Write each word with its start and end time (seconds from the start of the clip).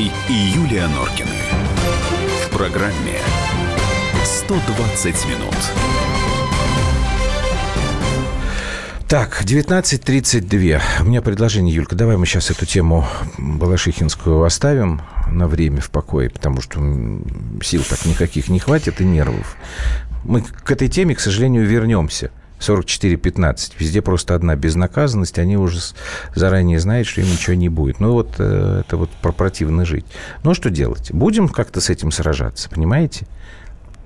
Аверин, 0.00 0.12
и 0.28 0.32
Юлия 0.32 0.86
Норкины. 0.88 1.28
В 2.46 2.56
программе 2.56 3.18
120 4.24 5.26
минут. 5.26 5.54
Так, 9.08 9.42
19.32. 9.44 10.80
У 11.00 11.04
меня 11.04 11.20
предложение, 11.20 11.74
Юлька, 11.74 11.96
давай 11.96 12.16
мы 12.16 12.26
сейчас 12.26 12.50
эту 12.50 12.64
тему 12.64 13.06
Балашихинскую 13.38 14.44
оставим 14.44 15.02
на 15.30 15.48
время 15.48 15.80
в 15.80 15.90
покое, 15.90 16.30
потому 16.30 16.60
что 16.60 16.80
сил 17.62 17.82
так 17.88 18.04
никаких 18.06 18.48
не 18.48 18.60
хватит 18.60 19.00
и 19.00 19.04
нервов. 19.04 19.56
Мы 20.24 20.42
к 20.42 20.70
этой 20.70 20.88
теме, 20.88 21.14
к 21.14 21.20
сожалению, 21.20 21.66
вернемся. 21.66 22.30
44-15. 22.60 23.72
Везде 23.78 24.02
просто 24.02 24.34
одна 24.34 24.54
безнаказанность. 24.56 25.38
Они 25.38 25.56
уже 25.56 25.80
заранее 26.34 26.78
знают, 26.78 27.08
что 27.08 27.20
им 27.20 27.30
ничего 27.30 27.54
не 27.54 27.68
будет. 27.68 28.00
Ну, 28.00 28.12
вот 28.12 28.34
э, 28.38 28.82
это 28.86 28.96
вот 28.96 29.10
про 29.22 29.32
противно 29.32 29.84
жить. 29.84 30.04
Ну, 30.44 30.54
что 30.54 30.70
делать? 30.70 31.10
Будем 31.12 31.48
как-то 31.48 31.80
с 31.80 31.90
этим 31.90 32.12
сражаться, 32.12 32.68
понимаете? 32.68 33.26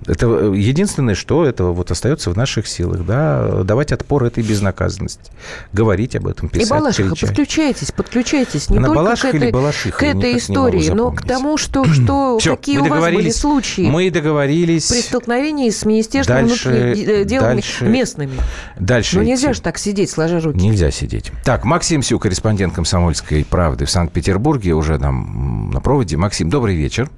Это 0.06 0.26
э, 0.26 0.52
единственное, 0.56 1.14
что 1.14 1.46
это 1.46 1.64
вот 1.64 1.90
остается 1.90 2.30
в 2.30 2.36
наших 2.36 2.66
силах, 2.66 3.06
да, 3.06 3.62
давать 3.64 3.90
отпор 3.92 4.24
этой 4.24 4.42
безнаказанности, 4.42 5.30
говорить 5.72 6.14
об 6.16 6.26
этом, 6.26 6.48
писать, 6.48 6.66
И 6.66 6.70
Балашиха, 6.70 7.14
подключайтесь, 7.16 7.90
подключайтесь 7.90 8.68
не 8.68 8.76
Она 8.78 8.88
только 8.88 9.00
Балашиха 9.02 9.30
к 9.30 9.34
этой, 9.36 9.44
или 9.46 9.50
Балашиха? 9.52 9.98
к 9.98 10.02
этой 10.02 10.36
истории, 10.36 10.90
но 10.90 11.10
к 11.10 11.22
тому, 11.22 11.56
что, 11.56 11.84
что 11.84 12.38
Всё, 12.40 12.56
какие 12.56 12.78
у 12.78 12.84
вас 12.84 13.02
были 13.14 13.30
случаи 13.30 13.82
Мы 13.88 14.10
договорились. 14.10 14.88
при 14.88 15.00
столкновении 15.00 15.70
с 15.70 15.84
Министерством 15.86 16.48
Дальше- 16.48 16.68
внутренних 16.68 17.06
де- 17.06 17.24
дел 17.24 17.40
дальше- 17.42 17.86
местными. 17.86 18.34
Дальше 18.78 19.16
Ну 19.18 19.22
нельзя 19.24 19.48
идти. 19.48 19.54
же 19.54 19.62
так 19.62 19.78
сидеть, 19.78 20.10
сложа 20.10 20.40
руки. 20.40 20.58
Нельзя 20.58 20.90
сидеть. 20.90 21.32
Так, 21.44 21.64
Максим 21.64 22.02
Сю, 22.02 22.18
корреспондент 22.18 22.74
«Комсомольской 22.74 23.44
правды» 23.44 23.86
в 23.86 23.90
Санкт-Петербурге, 23.90 24.74
уже 24.74 24.98
там 24.98 25.70
на 25.72 25.80
проводе. 25.80 26.16
Максим, 26.16 26.50
добрый 26.50 26.74
вечер. 26.76 27.08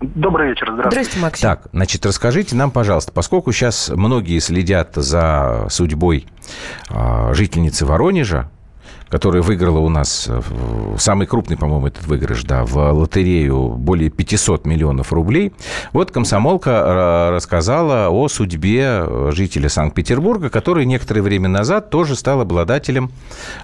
Добрый 0.00 0.48
вечер, 0.48 0.70
здравствуйте. 0.72 1.10
Здрасте, 1.10 1.20
Максим. 1.20 1.48
Так, 1.48 1.68
значит, 1.72 2.06
расскажите 2.06 2.56
нам, 2.56 2.70
пожалуйста, 2.70 3.12
поскольку 3.12 3.52
сейчас 3.52 3.90
многие 3.90 4.38
следят 4.38 4.94
за 4.94 5.66
судьбой 5.68 6.26
а, 6.88 7.34
жительницы 7.34 7.84
Воронежа, 7.84 8.50
которая 9.10 9.42
выиграла 9.42 9.78
у 9.78 9.88
нас 9.88 10.26
э, 10.28 10.40
самый 10.96 11.26
крупный, 11.26 11.56
по-моему, 11.56 11.88
этот 11.88 12.06
выигрыш, 12.06 12.44
да, 12.44 12.64
в 12.64 12.76
лотерею 12.92 13.70
более 13.70 14.08
500 14.08 14.64
миллионов 14.66 15.12
рублей. 15.12 15.52
Вот 15.92 16.12
комсомолка 16.12 16.70
э, 16.70 17.30
рассказала 17.34 18.08
о 18.10 18.28
судьбе 18.28 18.84
э, 19.02 19.30
жителя 19.32 19.68
Санкт-Петербурга, 19.68 20.48
который 20.48 20.86
некоторое 20.86 21.22
время 21.22 21.48
назад 21.48 21.90
тоже 21.90 22.14
стал 22.14 22.40
обладателем, 22.40 23.10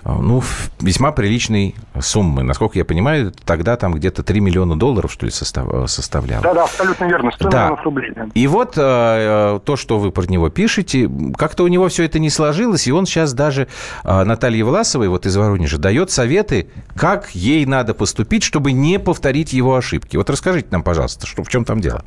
ну, 0.05 0.43
весьма 0.81 1.13
приличной 1.13 1.77
суммы. 2.01 2.43
Насколько 2.43 2.79
я 2.79 2.85
понимаю, 2.85 3.33
тогда 3.45 3.77
там 3.77 3.95
где-то 3.95 4.23
3 4.25 4.41
миллиона 4.41 4.77
долларов, 4.77 5.13
что 5.13 5.27
ли, 5.27 5.31
состав- 5.33 5.87
составляло. 5.89 6.43
Да, 6.43 6.55
да, 6.55 6.65
абсолютно 6.65 7.05
верно. 7.05 7.31
100 7.33 7.49
Да. 7.51 7.59
миллионов 7.65 7.85
рублей. 7.85 8.13
И 8.35 8.47
вот 8.49 8.75
то, 8.75 9.61
что 9.77 9.99
вы 9.99 10.11
про 10.11 10.25
него 10.27 10.49
пишете, 10.49 11.09
как-то 11.37 11.63
у 11.65 11.69
него 11.69 11.89
все 11.89 12.05
это 12.05 12.19
не 12.19 12.31
сложилось, 12.31 12.87
и 12.89 12.93
он 12.93 13.07
сейчас 13.07 13.33
даже 13.33 13.69
Наталье 14.05 14.65
Власовой, 14.65 15.09
вот 15.09 15.27
из 15.27 15.36
Воронежа, 15.39 15.79
дает 15.79 16.11
советы, 16.11 16.69
как 16.95 17.35
ей 17.35 17.65
надо 17.67 17.95
поступить, 17.95 18.43
чтобы 18.43 18.73
не 18.73 18.99
повторить 18.99 19.53
его 19.53 19.77
ошибки. 19.77 20.17
Вот 20.17 20.31
расскажите 20.31 20.69
нам, 20.71 20.83
пожалуйста, 20.83 21.27
что, 21.27 21.45
в 21.45 21.49
чем 21.49 21.65
там 21.65 21.81
дело? 21.81 22.05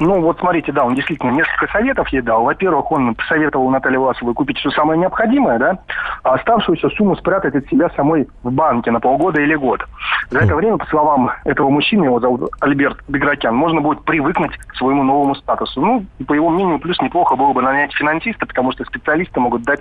Ну, 0.00 0.20
вот 0.20 0.38
смотрите, 0.40 0.72
да, 0.72 0.84
он 0.84 0.94
действительно 0.94 1.30
несколько 1.30 1.68
советов 1.68 2.08
ей 2.08 2.20
дал. 2.20 2.42
Во-первых, 2.44 2.90
он 2.90 3.14
посоветовал 3.14 3.70
Наталье 3.70 3.98
Власовой 3.98 4.34
купить 4.34 4.58
все 4.58 4.70
самое 4.70 4.98
необходимое, 4.98 5.58
да, 5.58 5.78
а 6.24 6.34
оставшуюся 6.34 6.88
сумму 6.90 7.14
спрятать 7.16 7.54
от 7.54 7.66
себя 7.68 7.88
самой 7.90 8.28
в 8.42 8.50
банке 8.50 8.90
на 8.90 8.98
полгода 8.98 9.40
или 9.40 9.54
год. 9.54 9.84
За 10.30 10.40
это 10.40 10.56
время, 10.56 10.78
по 10.78 10.86
словам 10.86 11.30
этого 11.44 11.70
мужчины, 11.70 12.06
его 12.06 12.18
зовут 12.18 12.50
Альберт 12.60 12.98
Бегракян, 13.06 13.54
можно 13.54 13.80
будет 13.80 14.04
привыкнуть 14.04 14.56
к 14.56 14.74
своему 14.74 15.04
новому 15.04 15.36
статусу. 15.36 15.80
Ну, 15.80 16.06
по 16.26 16.32
его 16.32 16.50
мнению, 16.50 16.80
плюс 16.80 17.00
неплохо 17.00 17.36
было 17.36 17.52
бы 17.52 17.62
нанять 17.62 17.94
финансиста, 17.94 18.46
потому 18.46 18.72
что 18.72 18.84
специалисты 18.84 19.38
могут 19.38 19.62
дать 19.62 19.80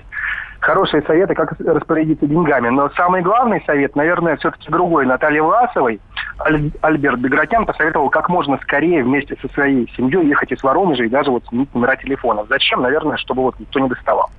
хорошие 0.60 1.02
советы, 1.04 1.34
как 1.36 1.54
распорядиться 1.60 2.26
деньгами. 2.26 2.70
Но 2.70 2.90
самый 2.92 3.22
главный 3.22 3.62
совет, 3.66 3.96
наверное, 3.96 4.38
все-таки 4.38 4.70
другой. 4.70 5.06
Наталье 5.06 5.42
Власовой 5.42 6.00
Альберт 6.38 7.20
Бегракян 7.20 7.66
посоветовал 7.66 8.10
как 8.10 8.30
можно 8.30 8.58
скорее 8.64 9.04
вместе 9.04 9.38
со 9.42 9.48
своей 9.54 9.92
семьей 9.96 10.28
ехать 10.28 10.52
из 10.52 10.64
Воронежа 10.64 11.04
и 11.04 11.10
даже 11.10 11.32
вот 11.32 11.46
сменить 11.48 11.74
номера 11.74 11.96
телефонов. 11.96 12.48
Зачем? 12.50 12.82
Наверное, 12.82 13.18
чтобы 13.18 13.44
вот 13.44 13.60
никто 13.60 13.80
не 13.80 13.90
доставал. 13.90 14.30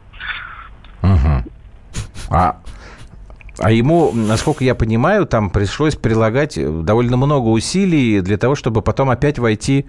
Мгм. 1.03 1.45
А, 2.31 2.57
а 3.59 3.71
ему, 3.71 4.11
насколько 4.13 4.65
я 4.65 4.75
понимаю, 4.75 5.27
там 5.27 5.51
пришлось 5.51 5.95
прилагать 5.95 6.59
довольно 6.85 7.17
много 7.17 7.49
усилий 7.49 8.21
для 8.21 8.37
того, 8.37 8.57
чтобы 8.57 8.83
потом 8.83 9.11
опять 9.11 9.39
войти 9.39 9.87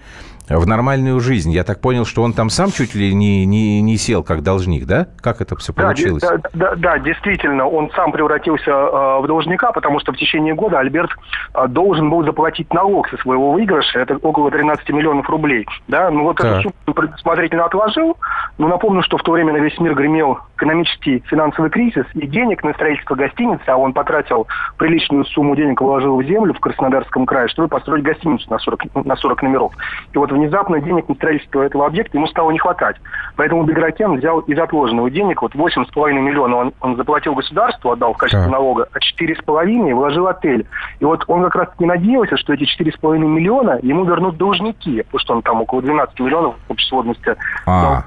в 0.50 0.68
нормальную 0.68 1.20
жизнь. 1.20 1.52
Я 1.52 1.64
так 1.64 1.82
понял, 1.82 2.06
что 2.06 2.22
он 2.24 2.34
там 2.34 2.50
сам 2.50 2.72
чуть 2.72 2.94
ли 2.96 3.14
не, 3.14 3.46
не, 3.46 3.82
не 3.82 3.98
сел 3.98 4.24
как 4.24 4.44
должник, 4.44 4.86
да? 4.86 5.08
Как 5.22 5.42
это 5.42 5.56
все 5.58 5.74
Да, 5.74 5.84
получилось? 5.84 6.22
де- 6.22 6.30
Да, 6.30 6.50
да, 6.54 6.76
да, 6.76 7.00
действительно, 7.00 7.68
он 7.68 7.90
сам 7.96 8.12
превратился 8.12 8.70
э, 8.72 9.22
в 9.22 9.28
должника, 9.28 9.72
потому 9.72 10.00
что 10.00 10.12
в 10.14 10.18
течение 10.18 10.54
года 10.54 10.80
Альберт 10.80 11.12
э, 11.54 11.68
должен 11.68 12.10
был 12.10 12.24
заплатить 12.24 12.74
налог 12.74 13.08
со 13.10 13.18
своего 13.18 13.52
выигрыша, 13.52 14.00
это 14.00 14.18
около 14.18 14.52
13 14.52 14.88
миллионов 14.90 15.30
рублей. 15.30 15.66
Да, 15.88 16.10
ну 16.12 16.24
вот 16.24 16.38
Так. 16.38 16.60
эту 16.60 16.62
сумму 16.86 16.94
предусмотрительно 16.94 17.66
отложил, 17.66 18.18
но 18.58 18.68
напомню, 18.68 19.02
что 19.04 19.18
в 19.18 19.24
то 19.24 19.32
время 19.32 19.54
на 19.54 19.58
весь 19.58 19.78
мир 19.80 19.96
гремел 19.96 20.40
экономический 20.58 21.24
финансовый 21.28 21.70
кризис, 21.70 22.06
и 22.14 22.28
денег 22.28 22.64
на 22.64 22.74
строительство 22.74 23.16
гостиницы, 23.16 23.64
а 23.68 23.78
он 23.78 23.94
потратил 23.94 24.48
приличную 24.78 25.26
сумму 25.26 25.56
денег, 25.56 25.82
вложил 25.82 26.18
в 26.18 26.24
землю 26.24 26.54
в 26.54 26.60
Краснодарском 26.60 27.26
крае, 27.26 27.48
чтобы 27.50 27.68
построить 27.68 28.04
гостиницу 28.04 28.50
на 28.50 28.60
40, 28.60 29.06
на 29.06 29.16
40 29.16 29.42
номеров. 29.44 29.74
И 30.14 30.18
вот 30.18 30.32
внезапно 30.36 30.80
денег 30.80 31.10
на 31.10 31.16
строительство 31.16 31.62
этого 31.62 31.86
объекта 31.86 32.18
ему 32.18 32.28
стало 32.28 32.52
не 32.52 32.60
хватать. 32.60 32.98
Поэтому 33.36 33.64
Бегракян 33.64 34.18
взял 34.18 34.40
из 34.40 34.58
отложенного 34.58 35.10
денег, 35.10 35.42
вот 35.42 35.56
8,5 35.56 36.12
миллиона 36.14 36.56
он, 36.58 36.74
он 36.82 36.96
заплатил 36.96 37.34
государству, 37.36 37.92
отдал 37.92 38.14
в 38.14 38.18
качестве 38.18 38.44
Так. 38.44 38.52
налога, 38.52 38.88
а 38.92 38.98
4,5 38.98 39.94
вложил 39.94 40.28
отель. 40.28 40.66
И 41.00 41.06
вот 41.06 41.24
он 41.28 41.44
как 41.44 41.56
раз 41.56 41.70
таки 41.72 41.86
надеялся, 41.86 42.38
что 42.38 42.54
эти 42.54 42.64
4,5 42.64 43.18
миллиона 43.18 43.80
ему 43.82 44.06
вернут 44.06 44.38
должники, 44.38 45.02
потому 45.04 45.20
что 45.20 45.34
он 45.36 45.42
там 45.42 45.62
около 45.62 45.82
12 45.82 46.20
миллионов 46.20 46.56
сложности 46.88 47.36
А. 47.66 48.04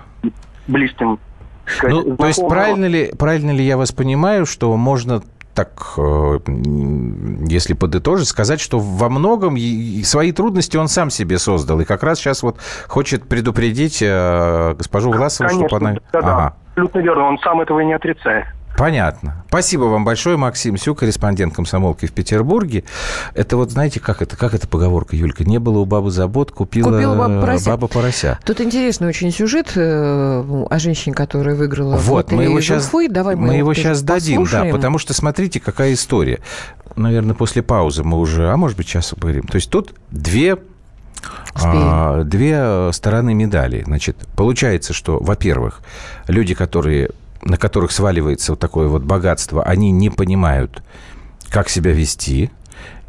близким. 0.66 1.18
сказать, 1.66 1.94
Ну, 2.06 2.16
то 2.16 2.26
есть 2.26 2.46
правильно 2.48 2.86
ли, 2.86 3.12
правильно 3.18 3.50
ли 3.50 3.62
я 3.64 3.76
вас 3.76 3.92
понимаю, 3.92 4.46
что 4.46 4.74
можно 4.76 5.22
так, 5.54 5.94
э, 5.96 6.38
если 7.48 7.74
подытожить, 7.74 8.28
сказать, 8.28 8.60
что 8.60 8.78
во 8.78 9.08
многом 9.08 9.56
свои 10.04 10.32
трудности 10.32 10.76
он 10.76 10.88
сам 10.88 11.10
себе 11.10 11.38
создал, 11.38 11.80
и 11.80 11.84
как 11.84 12.02
раз 12.02 12.18
сейчас 12.18 12.42
вот 12.42 12.58
хочет 12.86 13.28
предупредить 13.28 14.00
э, 14.02 14.74
госпожу 14.74 15.10
Власову, 15.12 15.48
Конечно, 15.48 15.68
чтобы 15.68 15.86
она... 15.86 15.98
да, 16.12 16.22
да, 16.22 16.28
Ага. 16.34 16.56
абсолютно 16.70 16.98
верно, 17.00 17.24
он 17.24 17.38
сам 17.38 17.60
этого 17.60 17.80
и 17.80 17.86
не 17.86 17.94
отрицает. 17.94 18.46
Понятно. 18.78 19.44
Спасибо 19.48 19.84
вам 19.84 20.04
большое, 20.04 20.36
Максим 20.36 20.76
Сю, 20.76 20.94
корреспондент 20.94 21.52
комсомолки 21.52 22.06
в 22.06 22.12
Петербурге. 22.12 22.84
Это 23.34 23.56
вот, 23.56 23.72
знаете, 23.72 23.98
как 23.98 24.22
это, 24.22 24.36
как 24.36 24.54
эта 24.54 24.68
поговорка, 24.68 25.16
Юлька? 25.16 25.44
Не 25.44 25.58
было 25.58 25.78
у 25.80 25.84
бабы 25.84 26.12
забот, 26.12 26.52
купила, 26.52 26.92
Купила 26.92 27.16
баба 27.16 27.40
порося. 27.40 27.70
баба 27.70 27.88
порося. 27.88 28.38
Тут 28.44 28.60
интересный 28.60 29.08
очень 29.08 29.32
сюжет 29.32 29.72
э, 29.74 30.64
о 30.70 30.78
женщине, 30.78 31.14
которая 31.14 31.56
выиграла 31.56 31.96
Вот, 31.96 32.30
мы 32.30 32.44
его 32.44 32.60
сейчас. 32.60 32.88
Давай 33.10 33.34
мы, 33.34 33.48
мы 33.48 33.56
его 33.56 33.74
сейчас 33.74 34.02
дадим, 34.02 34.36
да, 34.36 34.44
послушаем. 34.44 34.74
потому 34.76 34.98
что 34.98 35.12
смотрите, 35.12 35.58
какая 35.58 35.92
история. 35.94 36.38
Наверное, 36.94 37.34
после 37.34 37.62
паузы 37.62 38.04
мы 38.04 38.18
уже, 38.18 38.48
а 38.50 38.56
может 38.56 38.76
быть, 38.76 38.86
сейчас 38.86 39.10
поговорим. 39.10 39.42
То 39.42 39.56
есть 39.56 39.70
тут 39.70 39.92
две 40.10 40.56
а, 41.54 42.22
две 42.22 42.92
стороны 42.92 43.34
медали. 43.34 43.82
Значит, 43.84 44.16
получается, 44.36 44.92
что, 44.92 45.18
во-первых, 45.18 45.80
люди, 46.26 46.54
которые, 46.54 47.10
на 47.42 47.56
которых 47.56 47.92
сваливается 47.92 48.52
вот 48.52 48.60
такое 48.60 48.88
вот 48.88 49.02
богатство, 49.02 49.62
они 49.62 49.90
не 49.90 50.10
понимают, 50.10 50.82
как 51.50 51.68
себя 51.68 51.92
вести, 51.92 52.50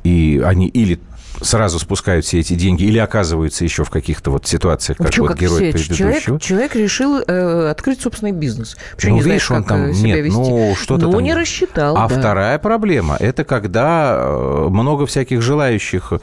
и 0.03 0.41
они 0.43 0.67
или 0.67 0.99
сразу 1.41 1.79
спускают 1.79 2.25
все 2.25 2.39
эти 2.39 2.53
деньги 2.53 2.83
или 2.83 2.97
оказываются 2.97 3.63
еще 3.63 3.83
в 3.83 3.89
каких-то 3.89 4.31
вот 4.31 4.45
ситуациях, 4.47 4.97
как 4.97 5.07
Почему, 5.07 5.27
вот 5.27 5.33
как 5.33 5.41
герой 5.41 5.55
все? 5.59 5.71
предыдущего. 5.71 6.11
Человек, 6.13 6.41
человек 6.41 6.75
решил 6.75 7.19
э, 7.25 7.69
открыть 7.69 8.01
собственный 8.01 8.31
бизнес. 8.33 8.77
Почему 8.95 9.11
Ну, 9.17 9.17
не 9.23 9.23
видишь, 9.29 9.47
знает, 9.47 9.61
он 9.63 9.67
там- 9.67 9.85
э, 9.85 9.93
себя 9.93 10.07
нет, 10.15 10.25
вести? 10.25 10.37
ну, 10.37 10.75
что-то 10.75 11.05
Ну, 11.05 11.11
там- 11.13 11.23
не 11.23 11.33
рассчитал, 11.33 11.97
А 11.97 12.07
да. 12.09 12.19
вторая 12.19 12.59
проблема– 12.59 13.15
это 13.19 13.43
когда 13.45 14.15
э, 14.17 14.67
много 14.69 15.05
всяких 15.05 15.41
желающих 15.41 16.13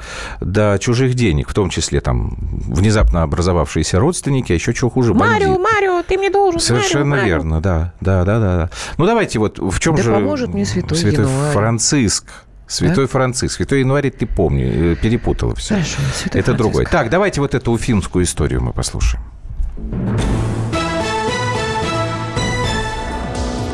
до 0.41 0.77
чужих 0.79 1.15
денег, 1.15 1.49
в 1.49 1.55
том 1.55 1.71
числе 1.71 2.01
там 2.01 2.37
внезапно 2.67 3.23
образовавшиеся 3.23 3.99
родственники, 3.99 4.53
а 4.53 4.55
еще 4.55 4.75
чего 4.75 4.91
хуже, 4.91 5.15
Марио, 5.15 5.53
бандиты. 5.55 5.59
Марио, 5.75 6.03
ты 6.03 6.19
мне 6.19 6.31
должен. 6.31 6.61
Совершенно 6.61 7.05
Марио, 7.05 7.23
Марио. 7.23 7.37
верно, 7.37 7.61
да, 7.61 7.93
да, 8.01 8.25
да, 8.25 8.39
да. 8.39 8.57
да. 8.57 8.71
Ну 8.99 9.07
давайте 9.07 9.39
вот 9.39 9.59
в 9.59 9.79
чем 9.81 9.95
Да 9.97 10.03
же 10.03 10.13
поможет 10.13 10.53
мне 10.53 10.67
святой 10.67 10.99
январь. 10.99 11.53
Франциск. 11.53 12.25
Святой 12.67 13.07
Франциск. 13.07 13.57
Святой 13.57 13.81
январь, 13.81 14.11
ты 14.11 14.27
помни, 14.27 14.93
э, 14.93 14.97
перепутала 14.97 15.55
все. 15.55 15.75
Хорошо, 15.75 15.99
святой 16.15 16.41
Это 16.41 16.47
Франциск. 16.47 16.57
другой. 16.59 16.87
Так, 16.87 17.11
давайте 17.11 17.41
вот 17.41 17.55
эту 17.55 17.73
уфимскую 17.73 18.25
историю 18.25 18.63
мы 18.63 18.73
послушаем. 18.73 19.23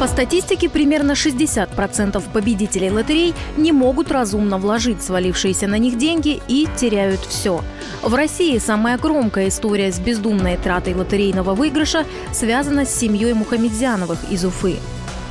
По 0.03 0.09
статистике, 0.09 0.69
примерно 0.69 1.13
60% 1.13 2.21
победителей 2.33 2.91
лотерей 2.91 3.35
не 3.57 3.71
могут 3.71 4.11
разумно 4.11 4.59
вложить 4.59 5.01
свалившиеся 5.01 5.69
на 5.69 5.79
них 5.79 5.97
деньги 5.97 6.43
и 6.49 6.67
теряют 6.77 7.21
все. 7.21 7.63
В 8.03 8.13
России 8.13 8.59
самая 8.59 8.99
громкая 8.99 9.47
история 9.47 9.93
с 9.93 10.01
бездумной 10.01 10.57
тратой 10.57 10.95
лотерейного 10.95 11.55
выигрыша 11.55 12.05
связана 12.33 12.85
с 12.85 12.93
семьей 12.93 13.33
Мухамедзяновых 13.33 14.19
из 14.29 14.45
Уфы. 14.45 14.79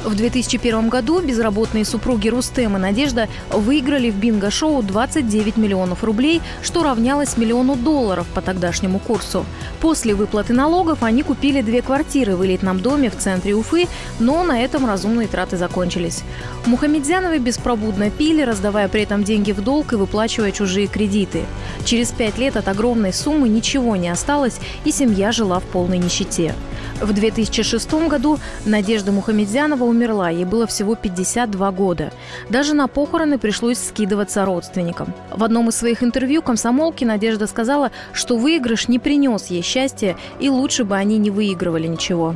В 0.03 0.15
2001 0.15 0.89
году 0.89 1.21
безработные 1.21 1.85
супруги 1.85 2.27
Рустем 2.27 2.75
и 2.75 2.79
Надежда 2.79 3.29
выиграли 3.51 4.09
в 4.09 4.15
бинго-шоу 4.15 4.81
29 4.81 5.57
миллионов 5.57 6.03
рублей, 6.03 6.41
что 6.63 6.81
равнялось 6.81 7.37
миллиону 7.37 7.75
долларов 7.75 8.25
по 8.33 8.41
тогдашнему 8.41 8.97
курсу. 8.97 9.45
После 9.79 10.15
выплаты 10.15 10.53
налогов 10.53 11.03
они 11.03 11.21
купили 11.21 11.61
две 11.61 11.83
квартиры 11.83 12.35
в 12.35 12.43
элитном 12.43 12.79
доме 12.79 13.11
в 13.11 13.17
центре 13.17 13.53
Уфы, 13.53 13.87
но 14.19 14.43
на 14.43 14.63
этом 14.63 14.87
разумные 14.87 15.27
траты 15.27 15.55
закончились. 15.57 16.23
Мухамедзяновы 16.65 17.37
беспробудно 17.37 18.09
пили, 18.09 18.41
раздавая 18.41 18.87
при 18.87 19.03
этом 19.03 19.23
деньги 19.23 19.51
в 19.51 19.61
долг 19.61 19.93
и 19.93 19.97
выплачивая 19.97 20.51
чужие 20.51 20.87
кредиты. 20.87 21.45
Через 21.85 22.11
пять 22.11 22.39
лет 22.39 22.57
от 22.57 22.67
огромной 22.67 23.13
суммы 23.13 23.47
ничего 23.49 23.95
не 23.95 24.09
осталось, 24.09 24.59
и 24.83 24.91
семья 24.91 25.31
жила 25.31 25.59
в 25.59 25.63
полной 25.63 25.99
нищете. 25.99 26.55
В 27.01 27.13
2006 27.13 27.91
году 28.07 28.39
Надежда 28.63 29.11
Мухамедзянова 29.11 29.83
умерла, 29.83 30.29
ей 30.29 30.45
было 30.45 30.67
всего 30.67 30.93
52 30.93 31.71
года. 31.71 32.13
Даже 32.49 32.75
на 32.75 32.87
похороны 32.87 33.39
пришлось 33.39 33.79
скидываться 33.79 34.45
родственникам. 34.45 35.11
В 35.31 35.43
одном 35.43 35.69
из 35.69 35.75
своих 35.75 36.03
интервью 36.03 36.43
комсомолки 36.43 37.03
Надежда 37.03 37.47
сказала, 37.47 37.91
что 38.13 38.37
выигрыш 38.37 38.87
не 38.87 38.99
принес 38.99 39.47
ей 39.47 39.63
счастья, 39.63 40.15
и 40.39 40.49
лучше 40.49 40.83
бы 40.83 40.95
они 40.95 41.17
не 41.17 41.31
выигрывали 41.31 41.87
ничего. 41.87 42.35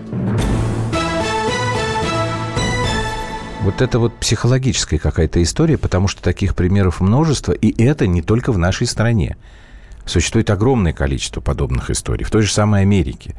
Вот 3.61 3.81
это 3.81 3.99
вот 3.99 4.15
психологическая 4.15 4.99
какая-то 4.99 5.43
история, 5.43 5.77
потому 5.77 6.07
что 6.07 6.23
таких 6.23 6.55
примеров 6.55 7.01
множество, 7.01 7.51
и 7.51 7.83
это 7.83 8.07
не 8.07 8.23
только 8.23 8.51
в 8.51 8.57
нашей 8.57 8.87
стране. 8.87 9.37
Существует 10.05 10.49
огромное 10.49 10.93
количество 10.93 11.41
подобных 11.41 11.89
историй. 11.91 12.25
В 12.25 12.31
той 12.31 12.43
же 12.43 12.51
самой 12.51 12.81
Америке 12.81 13.35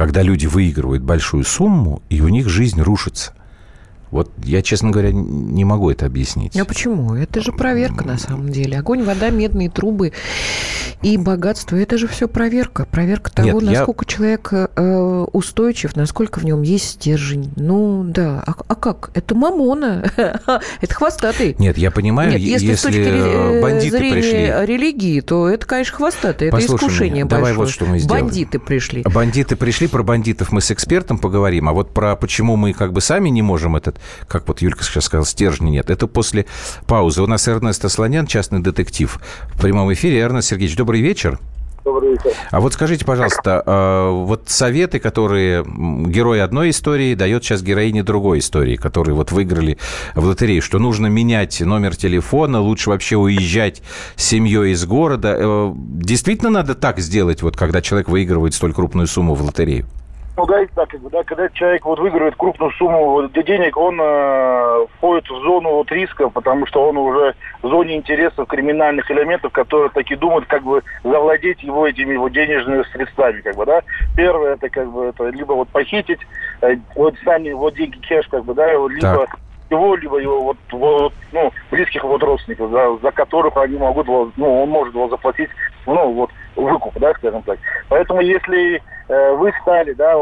когда 0.00 0.22
люди 0.22 0.46
выигрывают 0.46 1.02
большую 1.02 1.44
сумму, 1.44 2.02
и 2.08 2.22
у 2.22 2.28
них 2.28 2.48
жизнь 2.48 2.80
рушится. 2.80 3.34
Вот 4.10 4.30
я, 4.42 4.62
честно 4.62 4.90
говоря, 4.90 5.12
не 5.12 5.64
могу 5.64 5.90
это 5.90 6.06
объяснить. 6.06 6.58
А 6.58 6.64
почему? 6.64 7.14
Это 7.14 7.40
же 7.40 7.52
проверка 7.52 8.04
на 8.04 8.18
самом 8.18 8.50
деле. 8.50 8.78
Огонь, 8.78 9.04
вода, 9.04 9.30
медные 9.30 9.70
трубы 9.70 10.12
и 11.02 11.16
богатство– 11.16 11.76
это 11.76 11.96
же 11.96 12.08
все 12.08 12.28
проверка. 12.28 12.86
Проверка 12.90 13.32
того, 13.32 13.60
Нет, 13.60 13.62
насколько 13.62 14.04
я... 14.04 14.08
человек 14.08 14.52
э, 14.52 15.26
устойчив, 15.32 15.96
насколько 15.96 16.40
в 16.40 16.44
нем 16.44 16.62
есть 16.62 16.90
стержень. 16.90 17.52
Ну 17.56 18.04
да, 18.04 18.42
а, 18.46 18.54
а 18.68 18.74
как? 18.74 19.10
Это 19.14 19.34
мамона, 19.34 20.04
это 20.80 20.94
хвостатый. 20.94 21.56
Нет, 21.58 21.78
я 21.78 21.90
понимаю, 21.90 22.32
Нет, 22.32 22.40
если, 22.40 22.66
если 22.66 22.74
с 22.74 22.82
точки 22.82 22.98
э, 22.98 23.62
бандиты 23.62 23.96
зрения 23.96 24.12
пришли... 24.12 24.66
религии, 24.66 25.20
то 25.20 25.48
это, 25.48 25.66
конечно, 25.66 25.96
хвостатый, 25.96 26.48
это 26.48 26.56
Послушай 26.56 26.76
искушение 26.76 27.10
меня, 27.12 27.26
большое. 27.26 27.40
Давай 27.40 27.52
вот 27.54 27.70
что 27.70 27.84
мы 27.86 27.98
сделаем. 27.98 28.26
Бандиты 28.26 28.58
пришли. 28.58 29.02
Бандиты 29.02 29.56
пришли, 29.56 29.86
про 29.86 30.02
бандитов 30.02 30.52
мы 30.52 30.60
с 30.60 30.70
экспертом 30.70 31.18
поговорим, 31.18 31.68
а 31.68 31.72
вот 31.72 31.94
про 31.94 32.16
почему 32.16 32.56
мы 32.56 32.72
как 32.72 32.92
бы 32.92 33.00
сами 33.00 33.28
не 33.30 33.42
можем 33.42 33.76
этот 33.76 33.99
как 34.28 34.46
вот 34.48 34.62
Юлька 34.62 34.84
сейчас 34.84 35.04
сказала, 35.04 35.26
стержня 35.26 35.70
нет. 35.70 35.90
Это 35.90 36.06
после 36.06 36.46
паузы. 36.86 37.22
У 37.22 37.26
нас 37.26 37.46
Эрнест 37.48 37.84
Асланян, 37.84 38.26
частный 38.26 38.60
детектив. 38.60 39.18
В 39.54 39.60
прямом 39.60 39.92
эфире. 39.92 40.20
Эрнест 40.20 40.48
Сергеевич, 40.48 40.76
добрый 40.76 41.00
вечер. 41.00 41.38
Добрый 41.84 42.10
вечер. 42.10 42.32
А 42.50 42.60
вот 42.60 42.74
скажите, 42.74 43.04
пожалуйста, 43.04 43.62
а, 43.64 44.10
вот 44.10 44.48
советы, 44.48 44.98
которые 44.98 45.64
герой 45.64 46.42
одной 46.42 46.70
истории 46.70 47.14
дает 47.14 47.42
сейчас 47.42 47.62
героине 47.62 48.02
другой 48.02 48.40
истории, 48.40 48.76
которые 48.76 49.14
вот 49.14 49.32
выиграли 49.32 49.78
в 50.14 50.24
лотерею, 50.24 50.60
что 50.60 50.78
нужно 50.78 51.06
менять 51.06 51.60
номер 51.60 51.96
телефона, 51.96 52.60
лучше 52.60 52.90
вообще 52.90 53.16
уезжать 53.16 53.82
с 54.16 54.24
семьей 54.24 54.72
из 54.72 54.84
города. 54.84 55.34
Э, 55.38 55.72
действительно 55.74 56.50
надо 56.50 56.74
так 56.74 56.98
сделать, 56.98 57.42
вот 57.42 57.56
когда 57.56 57.80
человек 57.80 58.08
выигрывает 58.08 58.54
столь 58.54 58.74
крупную 58.74 59.06
сумму 59.06 59.34
в 59.34 59.42
лотерею? 59.42 59.86
Говорить 60.46 60.70
так, 60.74 60.88
как 60.88 61.00
бы, 61.00 61.10
да, 61.10 61.22
когда 61.24 61.48
человек 61.50 61.84
вот 61.84 61.98
выигрывает 61.98 62.36
крупную 62.36 62.72
сумму 62.72 63.28
денег, 63.28 63.76
он 63.76 63.98
э, 64.00 64.86
входит 64.96 65.28
в 65.28 65.42
зону 65.42 65.70
вот 65.70 65.90
риска, 65.92 66.28
потому 66.28 66.66
что 66.66 66.88
он 66.88 66.96
уже 66.96 67.34
в 67.62 67.68
зоне 67.68 67.96
интересов 67.96 68.48
криминальных 68.48 69.10
элементов, 69.10 69.52
которые 69.52 69.90
таки 69.90 70.16
думают, 70.16 70.46
как 70.46 70.62
бы 70.62 70.82
завладеть 71.04 71.62
его 71.62 71.86
этими 71.86 72.16
вот 72.16 72.32
денежными 72.32 72.84
средствами, 72.92 73.40
как 73.40 73.56
бы, 73.56 73.66
да. 73.66 73.82
Первое, 74.16 74.54
это 74.54 74.68
как 74.68 74.90
бы 74.90 75.06
это 75.06 75.28
либо 75.28 75.52
вот 75.52 75.68
похитить, 75.68 76.20
э, 76.62 76.76
вот 76.94 77.14
сами 77.24 77.52
вот 77.52 77.74
деньги 77.74 77.98
кэш, 77.98 78.26
как 78.28 78.44
бы, 78.44 78.54
да, 78.54 78.72
либо 78.72 79.26
так 79.26 79.38
его, 79.70 79.94
либо 79.94 80.18
его 80.18 80.42
вот, 80.42 80.56
вот 80.72 81.12
ну, 81.32 81.52
близких 81.70 82.02
вот 82.04 82.22
родственников, 82.22 82.70
за, 82.70 82.96
за 83.02 83.12
которых 83.12 83.56
они 83.56 83.76
могут, 83.76 84.06
ну, 84.36 84.62
он 84.62 84.68
может 84.68 84.94
его 84.94 85.08
заплатить, 85.08 85.50
ну, 85.86 86.12
вот, 86.12 86.30
выкуп, 86.56 86.98
да, 86.98 87.12
скажем 87.14 87.42
так. 87.42 87.58
Поэтому 87.88 88.20
если 88.20 88.82
вы 89.10 89.52
стали, 89.62 89.92
да, 89.94 90.14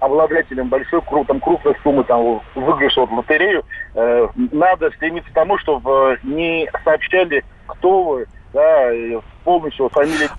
обладателем 0.00 0.68
большой, 0.68 1.02
там, 1.26 1.40
крупной 1.40 1.76
суммы, 1.82 2.04
там, 2.04 2.40
выигрыша 2.54 3.02
вот 3.02 3.10
лотерею, 3.10 3.64
э, 3.94 4.28
надо 4.52 4.90
стремиться 4.92 5.30
к 5.30 5.34
тому, 5.34 5.58
чтобы 5.58 6.18
не 6.22 6.66
сообщали, 6.84 7.44
кто 7.66 8.02
вы, 8.02 8.26
да, 8.54 8.90
полностью 9.44 9.90
фамилия. 9.90 10.30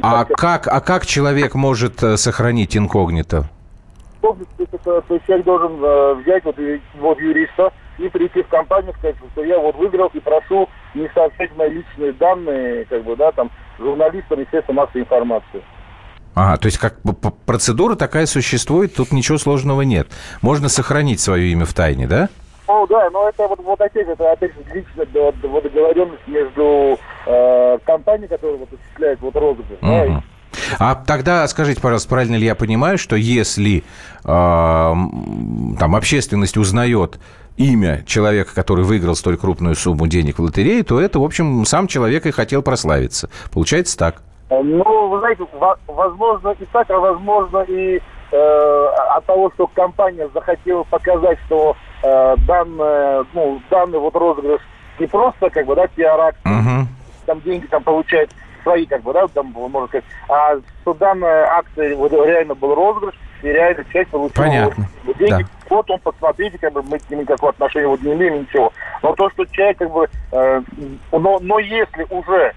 А 0.00 0.24
как, 0.24 0.66
а 0.66 0.80
как 0.80 1.04
человек 1.04 1.54
может 1.54 2.02
э, 2.02 2.16
сохранить 2.16 2.76
инкогнито? 2.76 3.44
То 4.22 4.36
есть 5.10 5.26
человек 5.26 5.44
должен 5.44 5.84
э, 5.84 6.14
взять 6.14 6.44
вот, 6.44 6.56
вот 6.98 7.20
юриста, 7.20 7.70
и 7.98 8.08
прийти 8.08 8.42
в 8.42 8.48
компанию, 8.48 8.92
сказать, 8.98 9.16
что 9.32 9.44
я 9.44 9.58
вот 9.58 9.76
выиграл 9.76 10.10
и 10.12 10.20
прошу 10.20 10.68
не 10.94 11.08
сообщать 11.14 11.54
мои 11.56 11.70
личные 11.70 12.12
данные, 12.12 12.84
как 12.86 13.04
бы, 13.04 13.16
да, 13.16 13.32
там, 13.32 13.50
журналистам 13.78 14.40
и 14.40 14.48
средствам 14.50 14.76
массовой 14.76 15.02
информации. 15.02 15.62
Ага, 16.36 16.58
то 16.58 16.66
есть 16.66 16.76
как 16.76 16.96
процедура 17.46 17.96
такая 17.96 18.26
существует, 18.26 18.94
тут 18.94 19.10
ничего 19.10 19.38
сложного 19.38 19.80
нет. 19.80 20.08
Можно 20.42 20.68
сохранить 20.68 21.18
свое 21.18 21.50
имя 21.50 21.64
в 21.64 21.72
тайне, 21.72 22.06
да? 22.06 22.28
Ну 22.68 22.86
да, 22.88 23.08
но 23.08 23.26
это 23.26 23.48
вот, 23.48 23.58
вот 23.60 23.80
опять, 23.80 24.06
это 24.06 24.32
опять 24.32 24.52
же 24.52 24.60
личная 24.74 25.06
вот, 25.14 25.62
договоренность 25.62 26.26
между 26.26 26.98
э, 27.26 27.78
компанией, 27.86 28.28
которая 28.28 28.58
вот 28.58 28.68
осуществляет 28.70 29.18
вот 29.22 29.34
розыгрыш, 29.34 29.78
угу. 29.80 29.88
да, 29.88 30.22
а 30.78 30.94
тогда 30.94 31.48
скажите, 31.48 31.80
пожалуйста, 31.80 32.08
правильно 32.10 32.36
ли 32.36 32.44
я 32.44 32.54
понимаю, 32.54 32.98
что 32.98 33.16
если 33.16 33.78
э, 33.78 33.82
там 34.24 35.96
общественность 35.96 36.58
узнает 36.58 37.18
имя 37.56 38.04
человека, 38.06 38.54
который 38.54 38.84
выиграл 38.84 39.16
столь 39.16 39.38
крупную 39.38 39.74
сумму 39.74 40.06
денег 40.06 40.38
в 40.38 40.42
лотерее, 40.42 40.82
то 40.82 41.00
это, 41.00 41.18
в 41.18 41.24
общем, 41.24 41.64
сам 41.64 41.86
человек 41.86 42.26
и 42.26 42.30
хотел 42.30 42.60
прославиться. 42.60 43.30
Получается 43.50 43.96
так? 43.96 44.22
Ну, 44.48 45.08
вы 45.08 45.18
знаете, 45.20 45.44
возможно 45.86 46.54
и 46.58 46.64
так, 46.66 46.88
а 46.90 46.98
возможно 46.98 47.58
и 47.66 48.00
э, 48.30 48.86
от 49.16 49.24
того, 49.24 49.50
что 49.54 49.66
компания 49.66 50.28
захотела 50.32 50.84
показать, 50.84 51.38
что 51.46 51.76
э, 52.02 52.36
данное, 52.46 53.24
ну, 53.32 53.60
данный 53.70 53.98
вот 53.98 54.14
розыгрыш 54.14 54.60
не 54.98 55.06
просто 55.06 55.50
как 55.50 55.66
бы, 55.66 55.74
да, 55.74 55.86
пиар-акция, 55.88 56.52
угу. 56.52 56.88
там 57.26 57.40
деньги 57.40 57.66
там 57.66 57.82
получает 57.82 58.30
свои, 58.62 58.86
как 58.86 59.02
бы, 59.02 59.12
да, 59.12 59.26
там, 59.28 59.46
можно 59.46 59.86
сказать, 59.88 60.04
а 60.28 60.56
что 60.82 60.94
данная 60.94 61.46
акция 61.46 61.96
вот, 61.96 62.12
реально 62.12 62.54
был 62.54 62.74
розыгрыш, 62.74 63.14
и 63.42 63.48
реально 63.48 63.84
часть 63.92 64.10
получила 64.10 64.44
Понятно. 64.44 64.88
Вот, 65.04 65.16
деньги. 65.18 65.42
Да. 65.42 65.48
Вот 65.68 65.90
он, 65.90 65.98
посмотрите, 66.00 66.58
как 66.58 66.72
бы 66.72 66.82
мы 66.82 66.98
к 66.98 67.10
нему 67.10 67.22
никакого 67.22 67.50
отношения 67.50 67.88
вот 67.88 68.02
не 68.02 68.12
имеем, 68.12 68.40
ничего. 68.40 68.72
Но 69.02 69.14
то, 69.14 69.28
что 69.30 69.44
человек, 69.46 69.78
как 69.78 69.90
бы, 69.90 70.08
э, 70.32 70.62
но, 71.12 71.38
но 71.40 71.58
если 71.58 72.06
уже 72.10 72.34
э, 72.36 72.52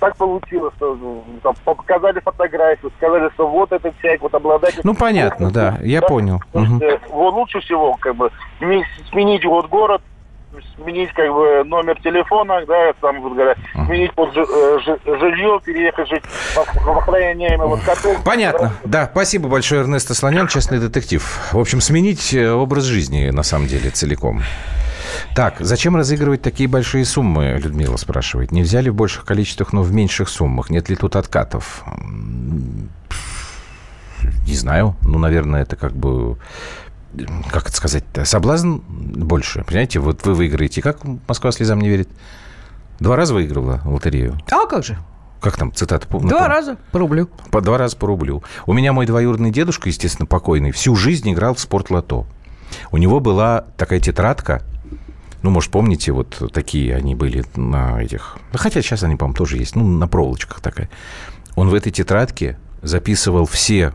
так 0.00 0.16
получилось, 0.16 0.72
что 0.76 0.94
ну, 0.94 1.24
там, 1.42 1.54
показали 1.64 2.20
фотографию, 2.20 2.90
сказали, 2.96 3.30
что 3.34 3.48
вот 3.48 3.72
этот 3.72 3.96
человек, 4.00 4.22
вот 4.22 4.34
обладатель... 4.34 4.80
Ну, 4.82 4.94
понятно, 4.94 5.50
да, 5.50 5.78
я 5.82 6.00
да, 6.00 6.06
понял. 6.06 6.40
Угу. 6.52 6.80
Вот 7.10 7.34
лучше 7.34 7.60
всего, 7.60 7.94
как 7.94 8.16
бы, 8.16 8.30
сменить 9.10 9.44
вот 9.44 9.68
город, 9.68 10.02
сменить 10.76 11.12
как 11.12 11.32
бы 11.32 11.64
номер 11.64 12.00
телефона, 12.02 12.64
да, 12.66 12.92
там, 13.00 13.20
вот 13.22 13.34
говоря, 13.34 13.54
сменить 13.86 14.12
э, 14.16 14.78
жилье, 15.18 15.60
переехать 15.64 16.08
жить 16.08 16.22
в 16.24 16.90
охраняемый 16.90 17.68
вот 17.68 17.80
котел. 17.80 18.16
Понятно, 18.24 18.72
да. 18.84 19.08
Спасибо 19.12 19.48
большое, 19.48 19.82
Эрнест 19.82 20.14
Слонян, 20.14 20.48
частный 20.48 20.78
детектив. 20.78 21.22
В 21.52 21.58
общем, 21.58 21.80
сменить 21.80 22.34
э, 22.34 22.50
образ 22.50 22.84
жизни, 22.84 23.30
на 23.30 23.42
самом 23.42 23.66
деле, 23.66 23.90
целиком. 23.90 24.42
Так, 25.34 25.56
зачем 25.60 25.96
разыгрывать 25.96 26.42
такие 26.42 26.68
большие 26.68 27.06
суммы, 27.06 27.58
Людмила 27.62 27.96
спрашивает. 27.96 28.52
Нельзя 28.52 28.82
ли 28.82 28.90
в 28.90 28.94
больших 28.94 29.24
количествах, 29.24 29.72
но 29.72 29.82
в 29.82 29.90
меньших 29.90 30.28
суммах? 30.28 30.68
Нет 30.68 30.90
ли 30.90 30.96
тут 30.96 31.16
откатов? 31.16 31.84
Не 34.46 34.54
знаю. 34.54 34.94
Ну, 35.00 35.18
наверное, 35.18 35.62
это 35.62 35.76
как 35.76 35.94
бы 35.94 36.36
как 37.50 37.68
это 37.68 37.76
сказать 37.76 38.04
соблазн 38.24 38.78
больше. 38.88 39.64
Понимаете, 39.64 40.00
вот 40.00 40.24
вы 40.26 40.34
выиграете. 40.34 40.82
Как 40.82 41.00
Москва 41.26 41.50
слезам 41.52 41.80
не 41.80 41.88
верит? 41.88 42.08
Два 43.00 43.16
раза 43.16 43.34
выиграла 43.34 43.80
лотерею. 43.84 44.38
А 44.50 44.66
как 44.66 44.84
же? 44.84 44.98
Как 45.40 45.56
там 45.56 45.74
цитата? 45.74 46.06
Помню, 46.06 46.28
два 46.28 46.46
раза 46.46 46.76
по 46.92 46.98
рублю. 46.98 47.28
По 47.50 47.60
два 47.60 47.78
раза 47.78 47.96
по 47.96 48.06
рублю. 48.06 48.42
У 48.66 48.72
меня 48.72 48.92
мой 48.92 49.06
двоюродный 49.06 49.50
дедушка, 49.50 49.88
естественно, 49.88 50.26
покойный, 50.26 50.72
всю 50.72 50.94
жизнь 50.94 51.32
играл 51.32 51.54
в 51.54 51.60
спортлото. 51.60 52.26
У 52.90 52.96
него 52.96 53.20
была 53.20 53.64
такая 53.76 54.00
тетрадка, 54.00 54.62
ну, 55.42 55.50
может, 55.50 55.70
помните, 55.70 56.12
вот 56.12 56.50
такие 56.52 56.94
они 56.94 57.14
были 57.14 57.44
на 57.56 58.00
этих... 58.00 58.38
Хотя 58.52 58.80
сейчас 58.80 59.02
они, 59.02 59.16
по-моему, 59.16 59.36
тоже 59.36 59.58
есть, 59.58 59.74
ну, 59.74 59.86
на 59.86 60.06
проволочках 60.06 60.60
такая. 60.60 60.88
Он 61.56 61.68
в 61.68 61.74
этой 61.74 61.90
тетрадке 61.90 62.58
записывал 62.80 63.46
все, 63.46 63.92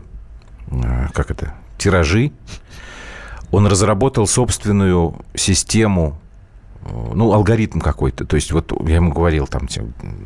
э, 0.66 1.08
как 1.12 1.30
это, 1.30 1.54
тиражи. 1.78 2.32
Он 3.50 3.66
разработал 3.66 4.26
собственную 4.26 5.16
систему 5.34 6.20
ну, 7.14 7.32
алгоритм 7.32 7.80
какой-то. 7.80 8.24
То 8.24 8.36
есть 8.36 8.52
вот 8.52 8.72
я 8.86 8.96
ему 8.96 9.12
говорил 9.12 9.46
там, 9.46 9.68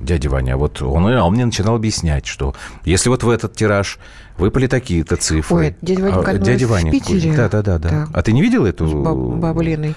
дядя 0.02 0.28
Ваня, 0.30 0.56
вот 0.56 0.82
он, 0.82 1.06
а 1.06 1.24
он 1.24 1.34
мне 1.34 1.44
начинал 1.44 1.76
объяснять, 1.76 2.26
что 2.26 2.54
если 2.84 3.08
вот 3.08 3.22
в 3.22 3.30
этот 3.30 3.54
тираж 3.54 3.98
выпали 4.38 4.66
такие-то 4.66 5.16
цифры. 5.16 5.56
Ой, 5.56 5.76
дядя 5.82 6.02
Ваня, 6.02 6.18
а, 6.18 6.38
дядя 6.38 6.66
Ваня. 6.66 6.90
В 6.90 6.92
Питере? 6.92 7.34
Да, 7.36 7.48
да, 7.48 7.62
да, 7.62 7.78
да. 7.78 7.88
Так. 7.88 8.08
А 8.12 8.22
ты 8.22 8.32
не 8.32 8.42
видел 8.42 8.66
эту 8.66 8.86
Бабу 8.86 9.60
Леной? 9.60 9.94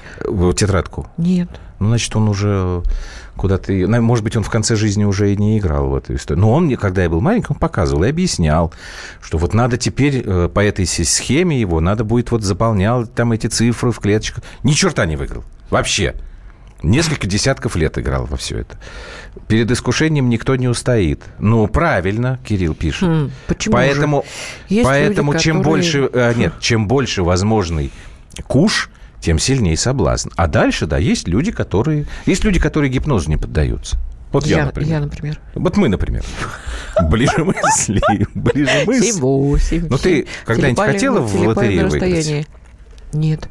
тетрадку? 0.55 1.07
Нет. 1.17 1.49
Ну, 1.79 1.87
значит, 1.87 2.15
он 2.15 2.29
уже 2.29 2.83
куда-то... 3.35 3.73
Может 3.73 4.23
быть, 4.23 4.37
он 4.37 4.43
в 4.43 4.49
конце 4.49 4.75
жизни 4.75 5.03
уже 5.03 5.33
и 5.33 5.37
не 5.37 5.59
играл 5.59 5.89
в 5.89 5.95
эту 5.95 6.15
историю. 6.15 6.41
Но 6.41 6.53
он 6.53 6.65
мне, 6.65 6.77
когда 6.77 7.03
я 7.03 7.09
был 7.09 7.19
маленький, 7.19 7.47
он 7.49 7.57
показывал 7.57 8.03
и 8.03 8.09
объяснял, 8.09 8.73
что 9.21 9.37
вот 9.37 9.53
надо 9.53 9.77
теперь 9.77 10.23
э, 10.25 10.47
по 10.47 10.61
этой 10.61 10.85
схеме 10.85 11.59
его, 11.59 11.81
надо 11.81 12.05
будет 12.05 12.31
вот 12.31 12.43
заполнять 12.43 13.13
там 13.13 13.33
эти 13.33 13.47
цифры 13.47 13.91
в 13.91 13.99
клеточках. 13.99 14.43
Ни 14.63 14.71
черта 14.71 15.05
не 15.05 15.17
выиграл. 15.17 15.43
Вообще. 15.69 16.15
Несколько 16.83 17.25
десятков 17.25 17.75
лет 17.75 17.97
играл 17.97 18.25
во 18.25 18.37
все 18.37 18.59
это. 18.59 18.77
Перед 19.47 19.71
искушением 19.71 20.29
никто 20.29 20.55
не 20.55 20.67
устоит. 20.67 21.23
Ну, 21.39 21.67
правильно, 21.67 22.39
Кирилл 22.45 22.75
пишет. 22.75 23.09
Хм, 23.09 23.31
почему 23.47 23.73
поэтому 23.73 24.25
поэтому 24.83 25.31
люди, 25.31 25.43
чем 25.43 25.57
которые... 25.59 25.83
больше, 25.83 26.09
э, 26.13 26.33
нет, 26.35 26.53
чем 26.59 26.87
больше 26.87 27.23
возможный 27.23 27.91
куш, 28.47 28.89
тем 29.19 29.39
сильнее 29.39 29.77
соблазн. 29.77 30.29
А 30.35 30.47
дальше, 30.47 30.85
да, 30.85 30.97
есть 30.97 31.27
люди, 31.27 31.51
которые, 31.51 32.05
есть 32.25 32.43
люди, 32.43 32.59
которые 32.59 32.91
гипнозу 32.91 33.29
не 33.29 33.37
поддаются. 33.37 33.97
Вот 34.31 34.45
я, 34.45 34.57
я, 34.57 34.65
например. 34.65 34.91
Я, 34.91 34.99
например. 34.99 35.39
Вот 35.55 35.77
мы, 35.77 35.87
например. 35.87 36.23
Ближе 37.09 37.45
мысли. 37.45 38.01
Ближе 38.33 38.83
мысли. 38.85 39.21
7-8. 39.21 39.87
Ну, 39.89 39.97
ты 39.97 40.27
когда-нибудь 40.45 40.83
хотела 40.83 41.21
в 41.21 41.35
лотерею 41.35 41.89
выиграть? 41.89 42.47
Нет. 43.13 43.47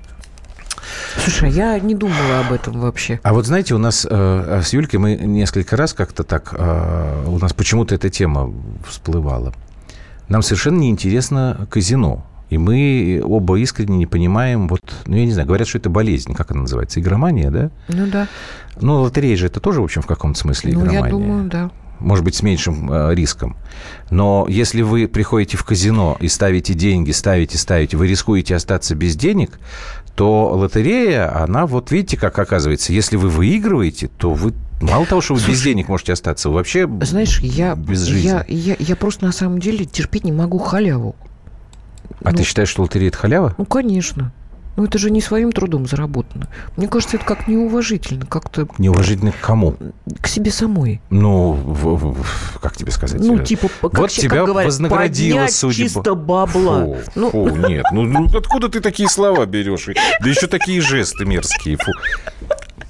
Слушай, 1.16 1.50
я 1.50 1.78
не 1.78 1.94
думала 1.94 2.40
об 2.46 2.52
этом 2.52 2.80
вообще. 2.80 3.20
А 3.22 3.32
вот 3.32 3.46
знаете, 3.46 3.74
у 3.74 3.78
нас 3.78 4.06
э, 4.08 4.60
с 4.64 4.72
Юлькой 4.72 4.98
мы 4.98 5.14
несколько 5.14 5.76
раз 5.76 5.92
как-то 5.92 6.24
так, 6.24 6.54
э, 6.56 7.24
у 7.26 7.38
нас 7.38 7.52
почему-то 7.52 7.94
эта 7.94 8.10
тема 8.10 8.52
всплывала. 8.88 9.52
Нам 10.28 10.42
совершенно 10.42 10.78
неинтересно 10.78 11.66
казино. 11.70 12.24
И 12.50 12.58
мы 12.58 13.22
оба 13.24 13.58
искренне 13.58 13.96
не 13.96 14.06
понимаем, 14.06 14.68
вот, 14.68 14.80
ну, 15.06 15.16
я 15.16 15.24
не 15.24 15.32
знаю, 15.32 15.48
говорят, 15.48 15.66
что 15.66 15.78
это 15.78 15.88
болезнь, 15.88 16.34
как 16.34 16.50
она 16.50 16.62
называется, 16.62 17.00
игромания, 17.00 17.50
да? 17.50 17.70
Ну, 17.88 18.06
да. 18.06 18.28
Ну, 18.80 19.00
лотерея 19.00 19.36
же 19.36 19.46
это 19.46 19.60
тоже, 19.60 19.80
в 19.80 19.84
общем, 19.84 20.02
в 20.02 20.06
каком-то 20.06 20.38
смысле 20.38 20.74
ну, 20.74 20.80
игромания. 20.80 21.04
я 21.04 21.10
думаю, 21.10 21.48
да. 21.48 21.70
Может 22.04 22.24
быть, 22.24 22.34
с 22.34 22.42
меньшим 22.42 22.92
э, 22.92 23.14
риском. 23.14 23.56
Но 24.10 24.46
если 24.48 24.82
вы 24.82 25.08
приходите 25.08 25.56
в 25.56 25.64
казино 25.64 26.16
и 26.20 26.28
ставите 26.28 26.74
деньги, 26.74 27.10
ставите, 27.10 27.58
ставите, 27.58 27.96
вы 27.96 28.06
рискуете 28.06 28.54
остаться 28.54 28.94
без 28.94 29.16
денег, 29.16 29.58
то 30.14 30.50
лотерея, 30.50 31.42
она, 31.42 31.66
вот 31.66 31.90
видите, 31.90 32.16
как 32.16 32.38
оказывается, 32.38 32.92
если 32.92 33.16
вы 33.16 33.28
выигрываете, 33.30 34.08
то 34.08 34.30
вы 34.30 34.52
Мало 34.80 35.06
того, 35.06 35.20
что 35.20 35.34
вы 35.34 35.40
Слушай, 35.40 35.52
без 35.52 35.62
денег 35.62 35.88
можете 35.88 36.12
остаться, 36.12 36.48
вы 36.50 36.56
вообще 36.56 36.88
знаешь, 37.00 37.40
я, 37.40 37.74
без 37.74 38.02
жизни. 38.02 38.28
Я, 38.28 38.44
я, 38.48 38.76
я 38.78 38.96
просто 38.96 39.24
на 39.24 39.32
самом 39.32 39.58
деле 39.58 39.86
терпеть 39.86 40.24
не 40.24 40.32
могу 40.32 40.58
халяву. 40.58 41.16
А 42.22 42.30
ну, 42.30 42.36
ты 42.36 42.42
считаешь, 42.42 42.68
что 42.68 42.82
лотерея– 42.82 43.08
это 43.10 43.16
халява? 43.16 43.54
Ну, 43.56 43.64
конечно. 43.64 44.32
Ну, 44.76 44.84
это 44.84 44.98
же 44.98 45.10
не 45.10 45.20
своим 45.20 45.52
трудом 45.52 45.86
заработано. 45.86 46.48
Мне 46.76 46.88
кажется, 46.88 47.16
это 47.16 47.24
как 47.24 47.46
неуважительно. 47.46 48.26
Как-то... 48.26 48.66
Неуважительно 48.78 49.32
к 49.32 49.40
кому? 49.40 49.76
К 50.20 50.26
себе 50.26 50.50
самой. 50.50 51.00
Ну, 51.10 51.52
в, 51.52 51.96
в, 51.96 52.58
как 52.60 52.76
тебе 52.76 52.90
сказать? 52.90 53.20
Ну, 53.20 53.38
типа, 53.38 53.68
как, 53.80 53.98
вот 53.98 54.10
тебя 54.10 54.38
как 54.38 54.46
говорят, 54.46 54.66
вознаградила 54.66 55.46
судьба. 55.46 55.74
чисто 55.74 56.14
бабла. 56.14 56.86
Фу, 56.86 56.96
ну... 57.14 57.30
фу, 57.30 57.48
нет. 57.48 57.84
Ну, 57.92 58.02
ну, 58.02 58.26
откуда 58.36 58.68
ты 58.68 58.80
такие 58.80 59.08
слова 59.08 59.46
берешь? 59.46 59.88
Да 60.20 60.28
еще 60.28 60.46
такие 60.46 60.80
жесты 60.80 61.24
мерзкие. 61.24 61.76
Фу. 61.76 61.92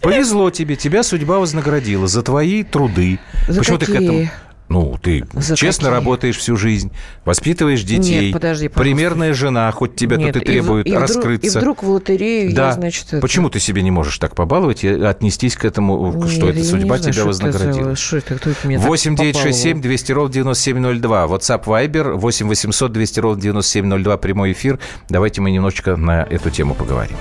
Повезло 0.00 0.50
тебе, 0.50 0.76
тебя 0.76 1.03
судьба 1.03 1.38
вознаградила 1.38 2.07
за 2.07 2.23
твои 2.23 2.62
труды. 2.62 3.19
За 3.49 3.61
Почему 3.61 3.79
какие? 3.79 3.97
ты 3.97 3.99
к 3.99 4.03
этому? 4.03 4.31
Ну, 4.75 4.99
ты 5.00 5.25
За 5.35 5.54
честно 5.54 5.85
какие? 5.85 5.95
работаешь 5.95 6.37
всю 6.37 6.57
жизнь, 6.57 6.90
воспитываешь 7.25 7.85
детей. 7.85 8.26
Нет, 8.26 8.33
подожди, 8.33 8.66
пожалуйста. 8.66 8.81
Примерная 8.81 9.33
жена, 9.33 9.71
хоть 9.71 9.95
тебя 9.95 10.16
Нет, 10.16 10.33
тут 10.33 10.43
и 10.43 10.47
требует 10.47 10.87
и, 10.87 10.90
вдруг, 10.90 11.02
раскрыться. 11.02 11.47
И 11.47 11.61
вдруг 11.61 11.85
в 11.85 11.90
лотерею 11.90 12.52
да. 12.52 12.66
я, 12.66 12.73
значит... 12.73 13.07
Это... 13.12 13.21
Почему 13.21 13.50
ты 13.50 13.61
себе 13.61 13.83
не 13.83 13.93
можешь 13.93 14.19
так 14.19 14.35
побаловать 14.35 14.83
и 14.83 14.88
отнестись 14.88 15.54
к 15.54 15.64
этому, 15.64 16.12
Нет, 16.12 16.28
что 16.28 16.49
эта 16.49 16.59
я 16.59 16.64
судьба 16.64 16.97
знаю, 16.97 17.02
тебя 17.02 17.12
что 17.12 17.26
вознаградила? 17.26 17.90
Это, 17.90 17.97
что 17.97 18.16
это, 18.16 18.35
кто 18.35 18.50
это 18.50 18.66
меня 18.66 18.81
8 18.81 19.14
9 19.14 19.37
6 19.37 19.59
7 19.59 19.62
попаловал? 19.62 19.83
200 19.83 20.12
ровно 20.12 20.33
9702. 20.33 21.25
WhatsApp 21.26 21.64
Viber 21.64 22.12
8 22.14 22.49
800 22.49 22.93
200 22.93 23.21
ровно 23.21 23.43
9702. 23.43 24.16
Прямой 24.16 24.52
эфир. 24.52 24.81
Давайте 25.09 25.40
мы 25.40 25.52
немножечко 25.52 25.95
на 25.95 26.25
эту 26.25 26.50
тему 26.50 26.75
поговорим. 26.75 27.16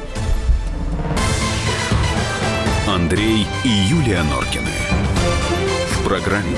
Андрей 2.87 3.45
и 3.63 3.69
Юлия 3.69 4.23
Норкины. 4.23 4.71
В 5.91 6.03
программе 6.03 6.57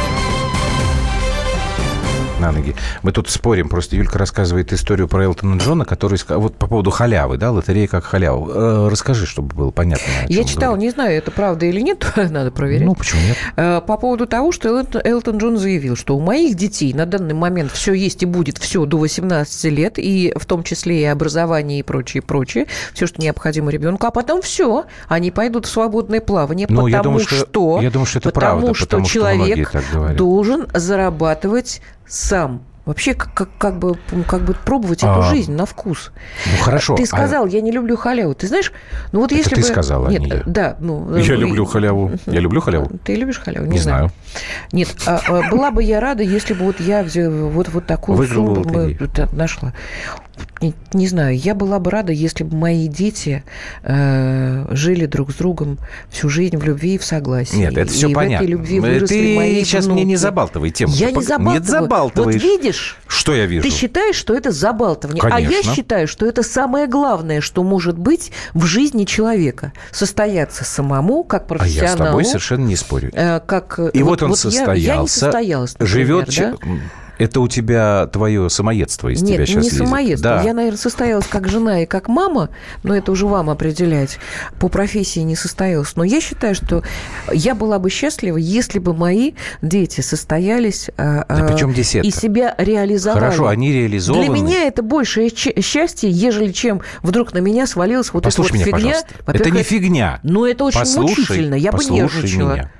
На 2.41 2.51
ноги. 2.51 2.75
Мы 3.03 3.11
тут 3.11 3.29
спорим, 3.29 3.69
просто 3.69 3.95
Юлька 3.95 4.17
рассказывает 4.19 4.73
историю 4.73 5.07
про 5.07 5.23
Элтона 5.25 5.57
Джона, 5.57 5.85
который... 5.85 6.19
Вот 6.27 6.55
по 6.55 6.67
поводу 6.67 6.91
халявы, 6.91 7.37
да, 7.37 7.51
лотерея 7.51 7.87
как 7.87 8.03
халяву. 8.03 8.49
Э, 8.51 8.87
расскажи, 8.89 9.25
чтобы 9.25 9.55
было 9.55 9.71
понятно. 9.71 10.03
Я 10.27 10.43
читал, 10.43 10.75
не 10.75 10.89
знаю, 10.89 11.17
это 11.17 11.31
правда 11.31 11.65
или 11.65 11.79
нет, 11.79 12.05
надо 12.15 12.51
проверить. 12.51 12.85
Ну, 12.85 12.95
почему 12.95 13.21
нет? 13.21 13.37
Э, 13.55 13.81
По 13.85 13.97
поводу 13.97 14.25
того, 14.27 14.51
что 14.51 14.67
Элтон, 14.69 15.01
Элтон 15.03 15.37
Джон 15.37 15.57
заявил, 15.57 15.95
что 15.95 16.17
у 16.17 16.19
моих 16.19 16.55
детей 16.55 16.93
на 16.93 17.05
данный 17.05 17.33
момент 17.33 17.71
все 17.71 17.93
есть 17.93 18.23
и 18.23 18.25
будет 18.25 18.57
все 18.57 18.85
до 18.85 18.97
18 18.97 19.63
лет, 19.71 19.93
и 19.97 20.33
в 20.35 20.45
том 20.45 20.63
числе 20.63 21.01
и 21.01 21.05
образование 21.05 21.79
и 21.79 21.83
прочее, 21.83 22.21
прочее, 22.23 22.67
все, 22.93 23.07
что 23.07 23.21
необходимо 23.21 23.71
ребенку, 23.71 24.07
а 24.07 24.11
потом 24.11 24.41
все, 24.41 24.85
они 25.07 25.31
пойдут 25.31 25.65
в 25.65 25.69
свободное 25.69 26.21
плавание, 26.21 26.67
Ну, 26.69 26.75
потому 26.75 26.87
я 26.87 27.01
думаю, 27.03 27.19
что- 27.25 27.35
что, 27.45 27.79
я 27.81 27.91
думаю, 27.91 28.05
что 28.07 28.19
это 28.19 28.29
потому 28.31 28.59
правда, 28.61 28.73
что 28.73 28.85
потому 28.85 29.05
что 29.05 29.13
человек 29.13 29.71
так 29.71 29.83
говорят. 29.93 30.17
должен 30.17 30.67
зарабатывать 30.73 31.81
сам. 32.11 32.61
Вообще, 32.83 33.13
как, 33.13 33.33
как, 33.33 33.49
как 33.59 33.77
бы, 33.77 33.95
как 34.27 34.41
бы 34.41 34.55
пробовать 34.55 34.99
эту 35.03 35.19
А, 35.19 35.21
жизнь 35.21 35.53
на 35.53 35.67
вкус. 35.67 36.11
Ну, 36.45 36.63
хорошо. 36.63 36.95
Ты 36.95 37.03
а- 37.03 37.05
сказал, 37.05 37.45
я 37.45 37.61
не 37.61 37.71
люблю 37.71 37.95
халяву. 37.95 38.33
Ты 38.33 38.47
знаешь, 38.47 38.73
ну 39.11 39.19
вот 39.19 39.31
Это 39.31 39.35
если 39.35 39.53
ты 39.53 39.61
бы... 39.61 39.67
сказала, 39.67 40.07
а 40.07 40.11
Нет, 40.11 40.21
не 40.21 40.29
я. 40.29 40.43
да, 40.47 40.77
ну... 40.79 41.15
Я 41.15 41.35
э, 41.35 41.37
люблю 41.37 41.63
и- 41.63 41.67
халяву. 41.67 42.11
Я 42.25 42.39
люблю 42.39 42.59
халяву? 42.59 42.89
Ты 43.03 43.15
любишь 43.15 43.39
халяву? 43.39 43.67
Не 43.67 43.77
знаю. 43.77 44.09
Нет, 44.71 44.95
а, 45.05 45.21
а, 45.27 45.49
была 45.51 45.69
бы 45.69 45.83
я 45.83 45.99
рада, 45.99 46.23
если 46.23 46.55
бы 46.55 46.65
вот 46.65 46.79
я 46.79 47.03
взяла 47.03 47.49
вот, 47.49 47.69
вот 47.69 47.85
такую 47.85 48.17
Выиграла 48.17 48.55
сумму 48.55 48.63
бы 48.63 48.97
нашла. 49.31 49.73
Не, 50.93 51.07
знаю, 51.07 51.35
я 51.37 51.55
была 51.55 51.79
бы 51.79 51.89
рада, 51.89 52.11
если 52.11 52.43
бы 52.43 52.55
мои 52.55 52.87
дети 52.87 53.43
э, 53.83 54.65
жили 54.71 55.05
друг 55.07 55.31
с 55.31 55.35
другом 55.35 55.79
всю 56.09 56.29
жизнь 56.29 56.55
в 56.57 56.63
любви 56.63 56.95
и 56.95 56.97
в 56.97 57.03
согласии. 57.03 57.55
Нет, 57.55 57.75
это 57.77 57.91
все 57.91 58.09
и 58.09 58.13
понятно. 58.13 58.45
в 58.45 58.49
этой 58.49 58.51
любви 58.51 58.79
Э, 58.79 59.05
Ты 59.07 59.35
мои 59.35 59.63
сейчас 59.63 59.87
мне 59.87 60.03
не 60.03 60.15
забалтывай 60.17 60.69
тему. 60.69 60.93
Я 60.93 61.11
не 61.11 61.21
забалтываю. 61.23 61.59
Нет, 61.59 61.69
забалтываешь. 61.69 62.35
Вот 62.35 62.43
видишь, 62.43 62.97
Что 63.07 63.33
я 63.33 63.45
вижу? 63.47 63.63
ты 63.63 63.69
считаешь, 63.71 64.15
что 64.15 64.33
это 64.35 64.51
забалтывание. 64.51 65.21
А 65.23 65.39
я 65.39 65.47
Конечно. 65.49 65.73
считаю, 65.73 66.07
что 66.07 66.25
это 66.25 66.43
самое 66.43 66.87
главное, 66.87 67.41
что 67.41 67.63
может 67.63 67.97
быть 67.97 68.31
в 68.53 68.65
жизни 68.65 69.05
человека. 69.05 69.73
Состояться 69.91 70.63
самому, 70.63 71.23
как 71.23 71.43
А 71.43 71.45
профессионалу. 71.45 71.89
я 71.89 71.95
с 71.95 71.97
тобой 71.97 72.25
совершенно 72.25 72.65
не 72.65 72.75
спорю. 72.75 73.09
э, 73.13 73.39
как... 73.45 73.79
И 73.93 74.03
вот, 74.03 74.21
он 74.21 74.31
я- 74.31 74.35
состоялся. 74.35 74.79
Я, 74.81 74.97
не 75.01 75.07
состоялась, 75.07 75.73
например, 75.79 75.89
живет... 76.27 76.35
да? 76.37 76.55
Это 77.21 77.39
у 77.39 77.47
тебя 77.47 78.07
твое 78.07 78.49
самоедство 78.49 79.09
из 79.09 79.21
Нет, 79.21 79.35
тебя 79.35 79.45
сейчас 79.45 79.63
не 79.63 79.69
лезет. 79.69 79.77
самоедство. 79.85 80.29
Да. 80.37 80.41
Я, 80.43 80.53
наверное, 80.53 80.77
состоялась 80.77 81.27
как 81.27 81.47
жена 81.47 81.83
и 81.83 81.85
как 81.85 82.07
мама, 82.07 82.49
но 82.83 82.95
это 82.95 83.11
уже 83.11 83.27
вам 83.27 83.49
определять. 83.49 84.17
По 84.59 84.69
профессии 84.69 85.19
не 85.19 85.35
состоялась. 85.35 85.95
Но 85.95 86.03
я 86.03 86.19
считаю, 86.19 86.55
что 86.55 86.83
я 87.31 87.53
была 87.53 87.77
бы 87.77 87.89
счастлива, 87.91 88.37
если 88.37 88.79
бы 88.79 88.95
мои 88.95 89.33
дети 89.61 90.01
состоялись 90.01 90.89
Да 90.97 91.25
при 91.27 91.57
чем 91.57 91.73
здесь 91.73 91.95
и 91.95 92.09
себя 92.09 92.55
реализовали. 92.57 93.19
Хорошо, 93.19 93.47
они 93.47 93.71
реализованы. 93.71 94.25
Для 94.25 94.33
меня 94.33 94.63
это 94.63 94.81
большее 94.81 95.29
счастье, 95.29 96.09
ежели 96.09 96.51
чем 96.51 96.81
вдруг 97.03 97.33
на 97.33 97.37
меня 97.37 97.67
свалилась 97.67 98.13
вот 98.13 98.23
Послушай 98.23 98.47
эта 98.47 98.55
меня, 98.55 98.65
вот 98.71 98.79
фигня. 98.79 98.93
пожалуйста. 98.93 99.31
Это 99.45 99.49
не 99.51 99.63
фигня. 99.63 100.19
Ну, 100.23 100.45
это 100.45 100.63
очень 100.63 100.79
Послушай, 100.79 101.19
мучительно. 101.19 101.55
Я 101.55 101.71
бы 101.71 101.77
послушай 101.77 101.95
нервничала. 102.23 102.53
меня. 102.53 102.71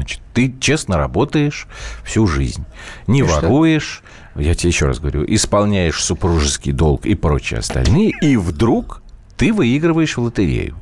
Значит, 0.00 0.20
ты 0.32 0.54
честно 0.58 0.96
работаешь 0.96 1.66
всю 2.04 2.26
жизнь. 2.26 2.64
Не 3.06 3.20
И 3.20 3.22
что? 3.22 3.34
воруешь, 3.34 4.02
я 4.34 4.54
тебе 4.54 4.70
еще 4.70 4.86
раз 4.86 4.98
говорю, 4.98 5.26
исполняешь 5.28 6.02
супружеский 6.02 6.72
долг 6.72 7.04
и 7.04 7.14
прочие 7.14 7.58
остальные, 7.60 8.12
и 8.22 8.38
вдруг 8.38 9.02
ты 9.36 9.52
выигрываешь 9.52 10.16
в 10.16 10.22
лотерею. 10.22 10.74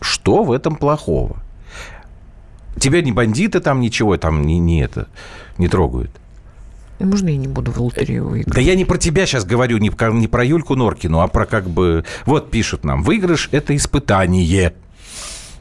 Что 0.00 0.44
в 0.44 0.50
этом 0.50 0.76
плохого? 0.76 1.36
Тебя 2.80 3.02
не 3.02 3.12
бандиты 3.12 3.60
там 3.60 3.80
ничего 3.80 4.16
там 4.16 4.40
не, 4.42 4.58
не 4.58 4.80
это 4.80 5.08
не 5.58 5.68
трогают. 5.68 6.10
Можно 6.98 7.28
я 7.28 7.36
не 7.36 7.48
буду 7.48 7.70
в 7.70 7.82
лотерею 7.82 8.28
выиграть? 8.28 8.54
Да 8.54 8.62
я 8.62 8.76
не 8.76 8.86
про 8.86 8.96
тебя 8.96 9.26
сейчас 9.26 9.44
говорю, 9.44 9.76
не, 9.76 9.90
про- 9.90 10.10
не 10.10 10.26
про 10.26 10.42
Юльку 10.42 10.74
Норкину, 10.74 11.20
а 11.20 11.28
про 11.28 11.44
как 11.44 11.68
бы... 11.68 12.06
Вот 12.24 12.50
пишут 12.50 12.82
нам, 12.82 13.02
выигрыш– 13.02 13.50
это 13.52 13.76
испытание. 13.76 14.72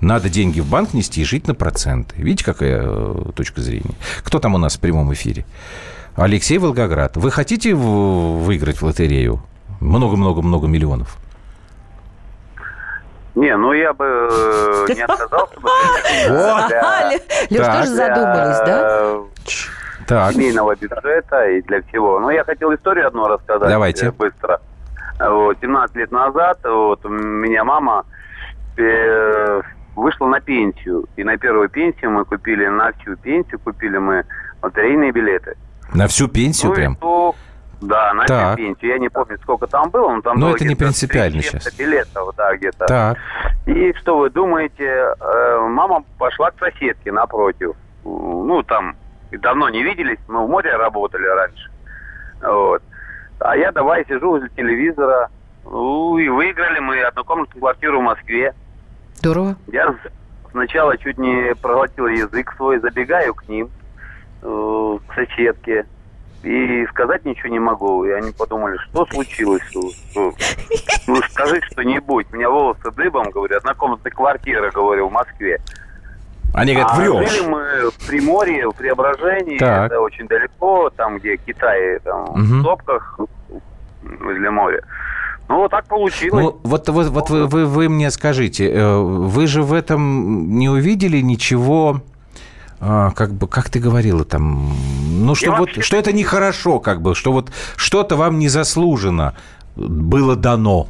Надо 0.04 0.30
деньги 0.30 0.60
в 0.60 0.70
банк 0.70 0.94
нести 0.94 1.22
и 1.22 1.24
жить 1.24 1.48
на 1.48 1.56
проценты. 1.56 2.16
Видите, 2.18 2.44
какая 2.44 2.82
э, 2.84 3.32
точка 3.36 3.62
зрения? 3.62 3.96
Кто 4.24 4.40
там 4.40 4.54
у 4.54 4.58
нас 4.58 4.76
в 4.76 4.82
прямом 4.82 5.14
эфире? 5.14 5.46
Алексей 6.18 6.58
Волгоград. 6.58 7.16
Вы 7.16 7.32
хотите 7.32 7.74
выиграть 7.74 8.82
в 8.82 8.84
лотерею? 8.84 9.42
Много-много-много 9.80 10.68
миллионов. 10.68 11.16
Не, 13.36 13.56
ну 13.56 13.72
я 13.72 13.94
бы 13.94 14.06
э, 14.06 14.94
не 14.94 15.02
отказался 15.02 15.60
бы. 15.60 15.70
Вот. 16.30 16.68
Для- 16.68 17.20
Леш, 17.50 17.68
тоже 17.68 17.88
задумались, 17.88 18.60
да? 18.66 19.14
для 19.48 20.06
Так, 20.06 20.34
семейного 20.34 20.76
бюджета 20.76 21.46
и 21.50 21.62
для 21.62 21.82
всего. 21.84 22.20
Ну, 22.20 22.30
я 22.30 22.44
хотел 22.44 22.74
историю 22.76 23.08
одну 23.08 23.26
рассказать. 23.28 23.70
Давайте. 23.70 24.08
э, 24.08 24.12
Быстро. 24.12 24.60
Вот, 25.20 25.58
17 25.62 25.96
лет 25.96 26.12
назад 26.12 26.60
вот, 26.66 27.04
у 27.06 27.10
меня 27.10 27.64
мама 27.64 28.04
э, 28.78 29.62
пенсию. 30.44 31.06
И 31.16 31.24
на 31.24 31.38
первую 31.38 31.70
пенсию 31.70 32.12
мы 32.12 32.26
купили, 32.26 32.68
на 32.68 32.92
всю 32.94 33.16
пенсию 33.18 33.60
купили 33.60 33.98
мы 33.98 34.24
лотерейные 34.62 35.12
билеты. 35.12 35.56
на 35.94 36.08
всю 36.08 36.28
пенсию 36.28 36.70
Ну 36.70 36.74
и 36.74 36.76
прям? 36.78 36.96
что? 36.98 37.36
Да, 37.82 38.14
на 38.14 38.26
Так. 38.26 38.54
всю 38.58 38.66
пенсию. 38.66 38.92
Я 38.92 38.98
не 39.00 39.10
помню, 39.10 39.38
сколько 39.42 39.68
там 39.68 39.90
было, 39.90 40.12
но 40.16 40.22
там 40.22 40.40
Ну, 40.40 40.48
было 40.48 40.56
это 40.56 40.66
не 40.66 40.76
принципиально 40.76 41.42
300 41.42 41.60
сейчас. 41.60 41.78
билетов, 41.78 42.34
да, 42.38 42.56
где-то. 42.56 42.86
Так. 42.86 43.18
И 43.66 43.94
что 44.02 44.18
вы 44.20 44.30
думаете, 44.30 44.86
э, 44.86 45.68
мама 45.70 46.04
пошла 46.18 46.52
к 46.52 46.60
соседке 46.60 47.12
напротив. 47.12 47.76
Ну, 48.06 48.64
там 48.64 48.96
давно 49.32 49.70
не 49.70 49.84
виделись, 49.84 50.20
мы 50.28 50.46
в 50.46 50.50
море 50.50 50.76
работали 50.76 51.26
раньше. 51.26 51.70
Вот. 52.42 52.82
А 53.40 53.58
я 53.58 53.72
давай 53.72 54.06
сижу 54.06 54.30
возле 54.30 54.50
телевизора. 54.50 55.30
Ну, 55.66 56.18
и 56.18 56.28
выиграли 56.30 56.80
мы 56.80 57.02
однокомнатную 57.02 57.60
квартиру 57.62 58.00
в 58.00 58.04
Москве. 58.04 58.54
Здорово. 59.16 59.56
Я 59.68 59.94
сначала 60.54 60.98
чуть 60.98 61.18
не 61.18 61.54
проглотил 61.56 62.08
язык 62.08 62.54
свой, 62.56 62.80
забегаю 62.80 63.34
к 63.34 63.48
ним, 63.50 63.70
э, 64.42 64.98
к 65.08 65.14
соседке. 65.14 65.86
И 66.44 66.86
сказать 66.88 67.24
ничего 67.26 67.50
не 67.50 67.60
могу. 67.60 68.04
И 68.06 68.12
они 68.12 68.32
подумали, 68.32 68.78
что 68.90 69.06
случилось? 69.08 69.62
Ну, 70.16 70.34
Ну, 71.08 71.16
скажи 71.32 71.62
что-нибудь. 71.72 72.28
У 72.32 72.36
меня 72.36 72.50
волосы 72.50 72.92
дыбом, 72.92 73.30
говорю, 73.32 73.58
однокомнатная 73.58 74.12
квартира, 74.12 74.70
говорю, 74.72 75.08
в 75.08 75.12
Москве. 75.12 75.60
Они 76.54 76.74
говорят, 76.74 76.92
а 76.92 76.96
врешь. 76.98 77.30
жили 77.32 77.48
мы 77.48 77.90
в 77.92 78.08
Приморье, 78.08 78.70
в 78.70 78.76
Преображении. 78.76 79.58
Так. 79.58 79.88
Это 79.92 80.02
очень 80.02 80.28
далеко, 80.28 80.90
там, 80.92 81.18
где 81.18 81.38
Китай, 81.38 82.00
там, 82.00 82.26
Мгм. 82.36 82.60
в 82.60 82.64
топках 82.64 83.20
возле 84.02 84.50
моря. 84.52 84.84
Ну, 85.50 85.58
вот 85.58 85.72
так 85.72 85.86
получилось. 85.88 86.44
Ну, 86.44 86.60
вот, 86.64 86.90
вот, 86.90 87.08
вот 87.08 87.30
вы, 87.30 87.48
вы, 87.48 87.66
вы 87.66 87.90
мне 87.90 88.12
скажите, 88.12 88.70
э, 88.72 88.98
вы 88.98 89.46
же 89.48 89.62
в 89.62 89.74
этом 89.74 90.58
не 90.58 90.70
увидели 90.70 91.18
ничего, 91.22 92.02
а, 92.80 93.12
как 93.12 93.34
бы, 93.34 93.48
как 93.48 93.70
ты 93.70 93.80
говорила 93.80 94.26
там, 94.26 94.74
ну, 95.10 95.36
что 95.36 95.48
Я 95.48 95.52
вот, 95.52 95.60
вообще- 95.70 95.82
что 95.82 95.98
это 95.98 96.12
нехорошо, 96.14 96.80
как 96.80 97.02
бы, 97.02 97.14
что 97.16 97.32
вот 97.32 97.52
что-то 97.76 98.16
вам 98.16 98.40
незаслуженно 98.40 99.36
было 99.76 100.36
дано. 100.36 100.88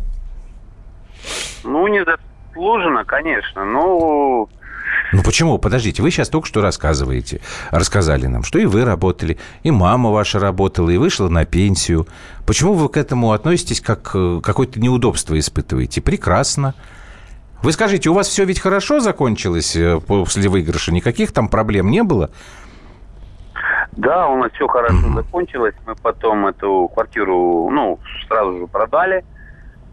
Ну, 1.63 1.87
не 1.87 2.03
заслуженно, 2.05 3.03
конечно. 3.05 3.65
Ну, 3.65 4.49
Ну 5.13 5.23
почему? 5.23 5.57
Подождите, 5.59 6.01
вы 6.01 6.11
сейчас 6.11 6.27
только 6.27 6.47
что 6.47 6.61
рассказываете, 6.61 7.39
рассказали 7.71 8.25
нам, 8.25 8.43
что 8.43 8.59
и 8.59 8.65
вы 8.65 8.83
работали, 8.83 9.37
и 9.63 9.71
мама 9.71 10.11
ваша 10.11 10.39
работала, 10.39 10.89
и 10.89 10.97
вышла 10.97 11.29
на 11.29 11.45
пенсию. 11.45 12.07
Почему 12.45 12.73
вы 12.73 12.89
к 12.89 12.97
этому 12.97 13.31
относитесь 13.31 13.79
как 13.79 14.11
э, 14.15 14.41
какое-то 14.43 14.79
неудобство 14.79 15.37
испытываете? 15.37 16.01
Прекрасно. 16.01 16.73
Вы 17.61 17.71
скажите, 17.71 18.09
у 18.09 18.13
вас 18.13 18.27
все 18.27 18.43
ведь 18.43 18.59
хорошо 18.59 18.99
закончилось 18.99 19.75
э, 19.75 19.99
после 20.05 20.49
выигрыша? 20.49 20.91
Никаких 20.91 21.31
там 21.31 21.47
проблем 21.47 21.89
не 21.89 22.03
было? 22.03 22.29
да, 23.95 24.27
у 24.27 24.37
нас 24.37 24.51
все 24.53 24.67
хорошо 24.67 25.13
закончилось. 25.13 25.75
Мы 25.85 25.95
потом 25.95 26.47
эту 26.47 26.89
квартиру, 26.93 27.69
ну, 27.71 27.99
сразу 28.27 28.57
же 28.57 28.67
продали. 28.67 29.23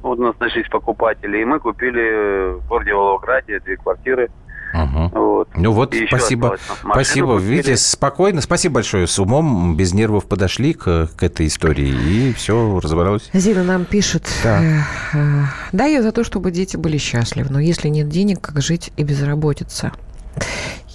Вот 0.02 0.18
у 0.18 0.22
нас 0.22 0.34
нашлись 0.40 0.68
покупатели, 0.68 1.38
и 1.38 1.44
мы 1.44 1.60
купили 1.60 2.54
в 2.54 2.68
городе 2.68 2.94
Волгограде 2.94 3.60
две 3.60 3.76
квартиры. 3.76 4.30
Мгм. 4.72 5.08
Вот. 5.08 5.48
Ну 5.56 5.72
вот, 5.72 5.94
И 5.94 6.06
спасибо. 6.06 6.56
Спасибо. 6.92 7.34
купили. 7.34 7.50
Видите, 7.50 7.76
спокойно. 7.76 8.40
Спасибо 8.40 8.74
большое. 8.76 9.06
С 9.06 9.18
умом, 9.18 9.76
без 9.76 9.92
нервов 9.94 10.26
подошли 10.26 10.74
к, 10.74 11.08
к 11.16 11.22
этой 11.22 11.46
истории, 11.48 11.88
и 11.88 12.32
все 12.34 12.78
разобралось. 12.80 13.28
Зина 13.32 13.64
нам 13.64 13.84
пишет, 13.84 14.28
Так. 14.42 14.62
э, 14.62 14.80
э, 15.14 15.42
да, 15.72 15.86
я 15.86 16.02
за 16.02 16.12
то, 16.12 16.22
чтобы 16.24 16.50
дети 16.52 16.76
были 16.76 16.98
счастливы, 16.98 17.48
но 17.50 17.58
если 17.60 17.88
нет 17.88 18.08
денег, 18.08 18.40
как 18.40 18.60
жить 18.62 18.92
и 18.96 19.02
безработица? 19.02 19.92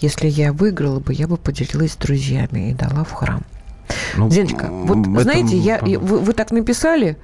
Если 0.02 0.28
я 0.28 0.54
выиграла 0.54 1.00
бы, 1.00 1.14
я 1.14 1.28
бы 1.28 1.38
поделилась 1.38 1.94
с 1.94 1.98
друзьями 1.98 2.72
и 2.72 2.74
дала 2.74 3.04
в 3.04 3.12
храм. 3.12 3.44
Ну, 4.16 4.30
Зиночка, 4.30 4.68
вот 4.70 5.00
это- 5.08 5.22
знаете, 5.22 5.58
я, 5.58 5.80
я- 5.86 6.00
вы, 6.00 6.20
вы 6.20 6.34
так 6.34 6.52
написали, 6.52 7.18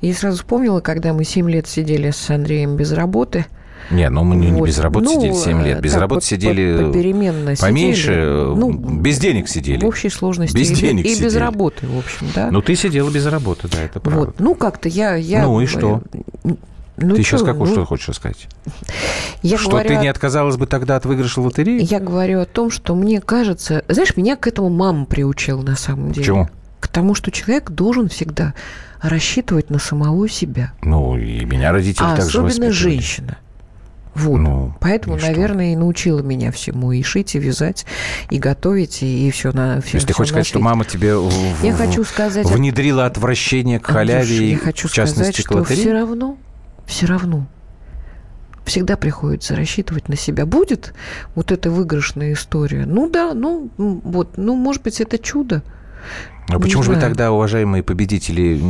и 0.00 0.08
я 0.08 0.14
сразу 0.14 0.38
вспомнила, 0.38 0.80
когда 0.80 1.12
мы 1.12 1.24
7 1.24 1.48
лет 1.50 1.66
сидели 1.66 2.10
с 2.10 2.30
Андреем 2.30 2.76
без 2.76 2.92
работы. 2.92 3.46
Не, 3.90 4.08
ну 4.08 4.24
мы 4.24 4.36
не, 4.36 4.50
Вот. 4.50 4.66
без 4.66 4.78
работы 4.78 5.06
Ну, 5.06 5.20
сидели 5.20 5.32
7 5.34 5.60
э, 5.60 5.64
лет. 5.64 5.80
Без 5.80 5.92
так 5.92 6.00
работы 6.00 6.26
сидели 6.26 6.78
по- 6.78 6.86
попеременно 6.88 7.54
поменьше, 7.60 8.02
сидели. 8.02 8.52
э, 8.52 8.54
Ну, 8.56 8.72
без 8.72 9.18
денег 9.18 9.48
сидели. 9.48 9.84
В 9.84 9.88
общей 9.88 10.08
сложности. 10.08 10.56
Без 10.56 10.70
и, 10.70 10.74
денег 10.74 11.04
и 11.04 11.08
без 11.08 11.16
сидели. 11.18 11.36
работы, 11.38 11.86
в 11.86 11.98
общем, 11.98 12.26
да. 12.34 12.50
Ну, 12.50 12.62
ты 12.62 12.74
сидела 12.76 13.10
без 13.10 13.26
работы, 13.26 13.68
да, 13.68 13.82
это 13.82 14.00
правда. 14.00 14.20
вот. 14.26 14.40
Ну, 14.40 14.54
как-то 14.54 14.88
я... 14.88 15.14
я 15.16 15.42
Ну, 15.42 15.60
и 15.60 15.66
что? 15.66 16.02
Ну, 16.96 17.16
ты 17.16 17.22
сейчас 17.24 17.40
чё, 17.40 17.46
какое 17.46 17.66
ну, 17.66 17.72
что 17.72 17.84
хочешь 17.84 18.14
сказать? 18.14 18.46
Я 19.42 19.58
что 19.58 19.70
говорю 19.70 19.88
ты 19.88 19.96
не 19.96 20.06
отказалась 20.08 20.56
бы 20.56 20.66
тогда 20.66 20.94
от 20.96 21.04
выигрыша 21.04 21.40
лотереи? 21.40 21.82
Я 21.82 21.98
говорю 21.98 22.40
о 22.40 22.46
том, 22.46 22.70
что 22.70 22.94
мне 22.94 23.20
кажется... 23.20 23.84
Знаешь, 23.88 24.16
меня 24.16 24.36
к 24.36 24.46
этому 24.46 24.68
мама 24.70 25.04
приучила 25.04 25.60
на 25.60 25.74
самом 25.76 26.12
деле. 26.12 26.24
чему? 26.24 26.48
К 26.78 26.86
тому, 26.86 27.14
что 27.16 27.32
человек 27.32 27.70
должен 27.70 28.08
всегда 28.08 28.54
рассчитывать 29.00 29.70
на 29.70 29.78
самого 29.80 30.28
себя. 30.28 30.72
Ну, 30.82 31.18
и 31.18 31.44
меня 31.44 31.72
родители 31.72 32.04
а 32.04 32.10
так 32.16 32.22
же 32.22 32.28
особенно 32.28 32.46
воспитывали. 32.46 32.72
женщина. 32.72 33.38
Вот. 34.14 34.38
Ну, 34.38 34.74
Поэтому, 34.80 35.16
и 35.16 35.18
что? 35.18 35.28
наверное, 35.28 35.72
и 35.72 35.76
научила 35.76 36.20
меня 36.20 36.52
всему. 36.52 36.92
И 36.92 37.02
шить, 37.02 37.34
и 37.34 37.38
вязать, 37.38 37.84
и 38.30 38.38
готовить, 38.38 39.02
и, 39.02 39.30
все 39.30 39.52
на 39.52 39.80
все. 39.80 39.92
То 39.92 39.96
есть 39.96 40.06
ты 40.06 40.12
хочешь 40.12 40.30
сказать, 40.30 40.46
что 40.46 40.60
мама 40.60 40.84
тебе 40.84 41.16
в- 41.16 41.64
Я 41.64 41.72
в- 41.74 41.78
хочу 41.78 42.04
сказать... 42.04 42.46
внедрила 42.46 43.06
отвращение 43.06 43.80
к 43.80 43.88
Андрюш, 43.90 44.06
халяве, 44.10 44.36
и, 44.36 44.50
я 44.52 44.58
хочу 44.58 44.88
в 44.88 44.92
частности, 44.92 45.40
сказать, 45.40 45.64
к 45.64 45.66
что 45.66 45.74
все 45.74 45.92
равно, 45.92 46.38
все 46.86 47.06
равно 47.06 47.46
всегда 48.64 48.96
приходится 48.96 49.56
рассчитывать 49.56 50.08
на 50.08 50.16
себя. 50.16 50.46
Будет 50.46 50.94
вот 51.34 51.52
эта 51.52 51.70
выигрышная 51.70 52.32
история? 52.32 52.86
Ну 52.86 53.10
да, 53.10 53.34
ну 53.34 53.70
вот, 53.76 54.36
ну 54.36 54.54
может 54.54 54.82
быть 54.82 55.00
это 55.00 55.18
чудо. 55.18 55.62
А 56.48 56.56
Не 56.56 56.60
почему 56.62 56.82
же 56.82 56.90
вы 56.90 57.00
тогда, 57.00 57.32
уважаемые 57.32 57.82
победители, 57.82 58.60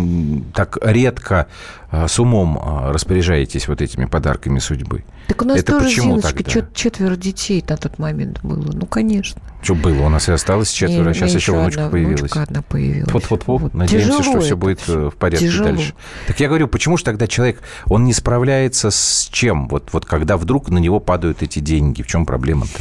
так 0.54 0.78
редко 0.80 1.48
а, 1.90 2.06
с 2.06 2.20
умом 2.20 2.56
а, 2.62 2.92
распоряжаетесь 2.92 3.66
вот 3.66 3.82
этими 3.82 4.04
подарками 4.04 4.60
судьбы? 4.60 5.04
Так 5.26 5.42
у 5.42 5.44
нас 5.44 5.58
Это 5.58 5.72
тоже, 5.72 5.86
почему 5.86 6.20
Зиночка, 6.20 6.36
тогда? 6.44 6.50
чет- 6.52 6.74
четверо 6.74 7.16
детей 7.16 7.64
на 7.68 7.76
тот 7.76 7.98
момент 7.98 8.38
было. 8.44 8.70
Ну, 8.72 8.86
конечно. 8.86 9.40
Что 9.60 9.74
было? 9.74 10.02
У 10.02 10.08
нас 10.08 10.28
и 10.28 10.32
осталось 10.32 10.70
четверо, 10.70 11.10
а 11.10 11.14
сейчас 11.14 11.34
еще 11.34 11.52
одна 11.52 11.62
внучка 11.64 11.88
появилась. 11.88 12.20
внучка 12.20 12.42
одна 12.42 12.62
появилась. 12.62 13.12
Вот-вот-вот. 13.12 13.62
Вот. 13.62 13.74
Надеемся, 13.74 14.08
Тяжело 14.18 14.22
что 14.22 14.40
все 14.40 14.56
будет 14.56 14.80
э, 14.86 15.10
в 15.12 15.16
порядке 15.16 15.46
Тяжело. 15.46 15.68
дальше. 15.70 15.94
Так 16.28 16.38
я 16.38 16.46
говорю, 16.48 16.68
почему 16.68 16.96
же 16.96 17.02
тогда 17.04 17.26
человек, 17.26 17.60
он 17.86 18.04
не 18.04 18.12
справляется 18.12 18.90
с 18.92 19.28
чем? 19.32 19.66
Вот, 19.68 19.88
вот 19.92 20.04
когда 20.04 20.36
вдруг 20.36 20.68
на 20.68 20.78
него 20.78 21.00
падают 21.00 21.42
эти 21.42 21.58
деньги, 21.58 22.02
в 22.02 22.06
чем 22.06 22.24
проблема-то? 22.24 22.80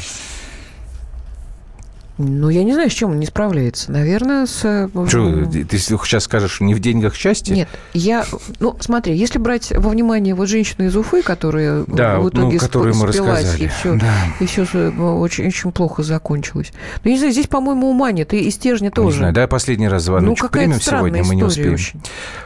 Ну, 2.20 2.50
я 2.50 2.64
не 2.64 2.74
знаю, 2.74 2.92
с 2.92 2.94
чем 2.94 3.12
он 3.12 3.20
не 3.20 3.26
справляется. 3.26 3.92
Наверное, 3.92 4.46
с... 4.46 4.62
Э, 4.64 4.88
что, 5.08 5.46
ты 5.46 5.78
сейчас 5.80 6.26
скажешь, 6.26 6.62
не 6.62 6.76
в 6.76 6.80
деньгах 6.80 7.16
счастье? 7.16 7.56
Нет, 7.56 7.68
я... 7.94 8.24
Ну, 8.60 8.78
смотри, 8.80 9.16
если 9.16 9.40
брать 9.40 9.72
во 9.76 9.90
внимание 9.90 10.36
вот 10.36 10.48
женщину 10.48 10.86
из 10.86 10.96
Уфы, 10.96 11.24
которая 11.24 11.86
да, 11.88 12.20
в 12.20 12.30
итоге 12.30 12.54
ну, 12.54 12.60
которую 12.60 12.96
мы 12.96 13.08
рассказали. 13.08 13.64
и 13.64 13.68
все, 13.68 13.96
да. 13.96 14.14
и 14.40 14.46
все 14.46 14.62
очень, 14.62 15.48
очень 15.48 15.72
плохо 15.72 16.04
закончилось. 16.04 16.72
Ну, 17.04 17.10
не 17.10 17.18
знаю, 17.18 17.34
здесь, 17.34 17.48
по-моему, 17.48 17.90
ума 17.90 18.12
нет, 18.12 18.32
и, 18.34 18.42
и 18.42 18.52
стержня 18.52 18.92
тоже. 18.92 19.16
Не 19.16 19.18
знаю, 19.18 19.34
да, 19.34 19.48
последний 19.48 19.88
раз 19.88 20.04
звоночек 20.04 20.44
ну, 20.44 20.50
примем 20.50 20.80
сегодня, 20.80 21.24
мы 21.24 21.34
не 21.34 21.44
успеем. 21.44 21.74
Очень. 21.74 22.00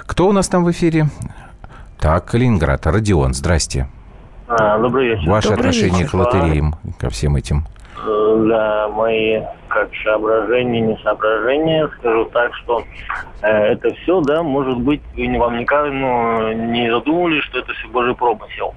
Кто 0.06 0.30
у 0.30 0.32
нас 0.32 0.48
там 0.48 0.64
в 0.64 0.72
эфире? 0.72 1.10
Так, 2.00 2.24
Калининград, 2.26 2.88
Родион, 2.88 3.34
здрасте. 3.34 3.90
А, 4.48 4.80
добрый 4.80 5.10
вечер. 5.10 5.30
Ваше 5.30 5.50
добрый 5.50 5.70
отношение 5.72 6.04
вечер. 6.04 6.12
к 6.12 6.14
лотереям, 6.14 6.76
ко 7.00 7.10
всем 7.10 7.36
этим? 7.36 7.66
Э, 8.06 8.46
да, 8.48 8.90
мои 8.90 9.42
как 9.68 9.90
соображения, 10.04 10.82
не 10.82 10.98
соображения, 11.04 11.90
скажу 12.00 12.26
так, 12.26 12.54
что 12.56 12.84
э, 13.42 13.48
это 13.48 13.94
все, 13.96 14.22
да, 14.22 14.44
может 14.44 14.78
быть, 14.78 15.02
вы 15.16 15.38
вам 15.38 15.58
никогда 15.60 15.90
ну, 15.90 16.52
не 16.72 16.92
задумывались, 16.92 17.44
что 17.46 17.60
это 17.60 17.74
все 17.74 17.88
Божий 17.88 18.16
промысел. 18.16 18.74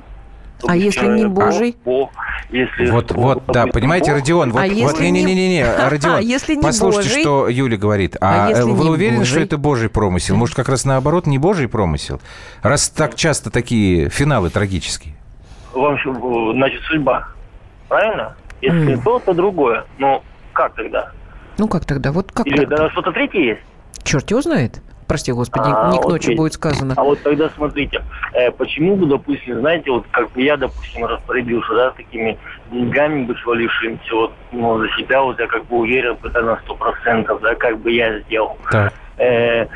А 0.66 0.76
если 0.76 1.06
не 1.06 1.26
Божий? 1.26 1.76
Бог, 1.84 2.10
если 2.50 2.90
вот, 2.90 3.12
вот, 3.12 3.42
да, 3.48 3.66
понимаете, 3.66 4.12
Родион, 4.12 4.52
вот, 4.52 4.58
а 4.62 4.66
вот, 4.66 5.00
не, 5.00 5.10
не, 5.10 5.22
не, 5.22 5.34
не, 5.34 5.48
не, 5.48 5.64
Родион, 5.88 6.16
а 6.16 6.20
если 6.20 6.54
не 6.54 6.62
послушайте, 6.62 7.08
Божий? 7.08 7.22
что 7.22 7.48
Юля 7.48 7.76
говорит. 7.76 8.16
А, 8.20 8.48
а 8.48 8.66
вы 8.66 8.90
уверены, 8.90 9.18
Божий? 9.18 9.30
что 9.30 9.40
это 9.40 9.58
Божий 9.58 9.88
промысел? 9.88 10.36
Может, 10.36 10.56
как 10.56 10.68
раз 10.68 10.84
наоборот, 10.84 11.26
не 11.26 11.38
Божий 11.38 11.68
промысел? 11.68 12.20
Раз 12.62 12.88
так 12.90 13.14
часто 13.14 13.50
такие 13.50 14.08
финалы 14.10 14.50
трагические. 14.50 15.14
Вам, 15.72 15.96
значит, 16.54 16.82
судьба, 16.82 17.28
правильно? 17.88 18.34
Если 18.60 18.94
mm. 18.94 19.02
то, 19.02 19.18
то 19.18 19.34
другое. 19.34 19.84
Но 19.98 20.22
как 20.52 20.74
тогда? 20.74 21.10
Ну 21.58 21.68
как 21.68 21.84
тогда? 21.84 22.12
Вот 22.12 22.32
как 22.32 22.46
Или 22.46 22.64
тогда 22.64 22.90
что-то 22.90 23.12
третье 23.12 23.40
есть? 23.40 23.60
Черт 24.04 24.30
его 24.30 24.40
знает. 24.40 24.80
Прости, 25.10 25.32
господи, 25.32 25.64
а, 25.66 25.90
не 25.90 25.98
к 25.98 26.04
ночи 26.04 26.26
окей. 26.26 26.36
будет 26.36 26.52
сказано. 26.52 26.94
А 26.96 27.02
вот 27.02 27.20
тогда 27.22 27.50
смотрите, 27.56 28.00
э, 28.32 28.52
почему 28.52 28.94
бы, 28.94 29.06
допустим, 29.06 29.58
знаете, 29.58 29.90
вот 29.90 30.06
как 30.12 30.30
бы 30.30 30.40
я, 30.40 30.56
допустим, 30.56 31.04
распорядился, 31.04 31.74
да, 31.74 31.90
такими 31.90 32.38
деньгами 32.70 33.24
бы 33.24 33.34
свалившимися, 33.42 34.14
вот, 34.14 34.32
ну, 34.52 34.78
за 34.78 34.88
себя, 34.90 35.20
вот 35.22 35.40
я 35.40 35.48
как 35.48 35.66
бы 35.66 35.78
уверен, 35.78 36.16
это 36.22 36.42
на 36.42 36.56
сто 36.58 36.76
процентов, 36.76 37.40
да, 37.40 37.56
как 37.56 37.80
бы 37.80 37.90
я 37.90 38.20
сделал. 38.20 38.56
Так. 38.70 38.92
Э, 39.18 39.66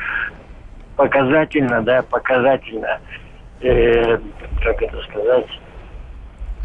показательно, 0.95 1.81
да, 1.81 2.01
показательно, 2.03 3.01
э, 3.59 4.17
как 4.63 4.81
это 4.81 5.01
сказать, 5.09 5.47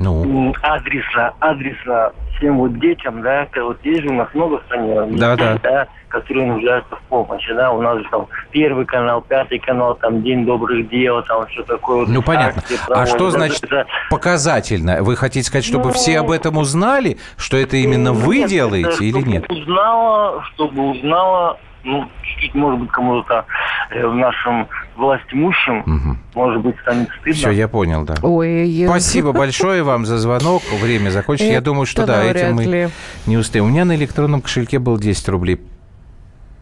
ну. 0.00 0.54
адресно, 0.62 1.34
адресно 1.40 2.12
всем 2.36 2.58
вот 2.58 2.78
детям, 2.80 3.22
да, 3.22 3.46
вот 3.56 3.78
есть 3.84 4.02
же 4.02 4.08
у 4.08 4.14
нас 4.14 4.28
много 4.32 4.58
в 4.58 4.64
стране, 4.64 4.94
да, 4.94 5.36
детей, 5.36 5.36
да. 5.36 5.58
да, 5.62 5.88
которые 6.08 6.46
нуждаются 6.46 6.96
в 6.96 7.02
помощи, 7.02 7.52
да, 7.52 7.70
у 7.70 7.82
нас 7.82 7.98
же 7.98 8.04
там 8.10 8.26
первый 8.50 8.86
канал, 8.86 9.20
пятый 9.20 9.58
канал, 9.58 9.94
там 9.96 10.22
День 10.22 10.46
добрых 10.46 10.88
дел, 10.88 11.22
там 11.24 11.46
все 11.48 11.62
такое. 11.64 12.06
Ну, 12.06 12.22
понятно. 12.22 12.62
А 12.88 13.06
что 13.06 13.30
значит 13.30 13.62
это... 13.64 13.86
показательно? 14.08 15.02
Вы 15.02 15.16
хотите 15.16 15.46
сказать, 15.46 15.66
чтобы 15.66 15.86
ну, 15.86 15.92
все 15.92 16.18
об 16.18 16.30
этом 16.30 16.56
узнали, 16.56 17.18
что 17.36 17.58
это 17.58 17.76
именно 17.76 18.12
вы 18.12 18.38
нет, 18.38 18.48
делаете 18.48 18.88
это, 18.88 19.04
или 19.04 19.20
нет? 19.20 19.50
Узнала, 19.50 20.42
чтобы 20.54 20.90
узнала 20.90 21.58
ну, 21.84 22.08
чуть-чуть, 22.22 22.54
может 22.54 22.80
быть, 22.80 22.90
кому-то 22.90 23.44
э, 23.90 24.06
в 24.06 24.14
нашем 24.14 24.68
власть 24.96 25.24
имущим, 25.32 25.80
угу. 25.80 26.16
может 26.34 26.62
быть, 26.62 26.76
станет 26.80 27.08
стыдно. 27.20 27.34
Все, 27.34 27.50
я 27.50 27.68
понял, 27.68 28.04
да. 28.04 28.16
Ой, 28.22 28.84
Спасибо 28.86 29.32
большое 29.32 29.82
вам 29.82 30.06
за 30.06 30.18
звонок. 30.18 30.62
Время 30.80 31.10
закончится. 31.10 31.50
Я 31.50 31.60
думаю, 31.60 31.86
что 31.86 32.06
да, 32.06 32.24
этим 32.24 32.54
мы 32.54 32.90
не 33.26 33.36
успеем. 33.36 33.66
У 33.66 33.68
меня 33.68 33.84
на 33.84 33.94
электронном 33.96 34.42
кошельке 34.42 34.78
было 34.78 34.98
10 34.98 35.28
рублей. 35.28 35.60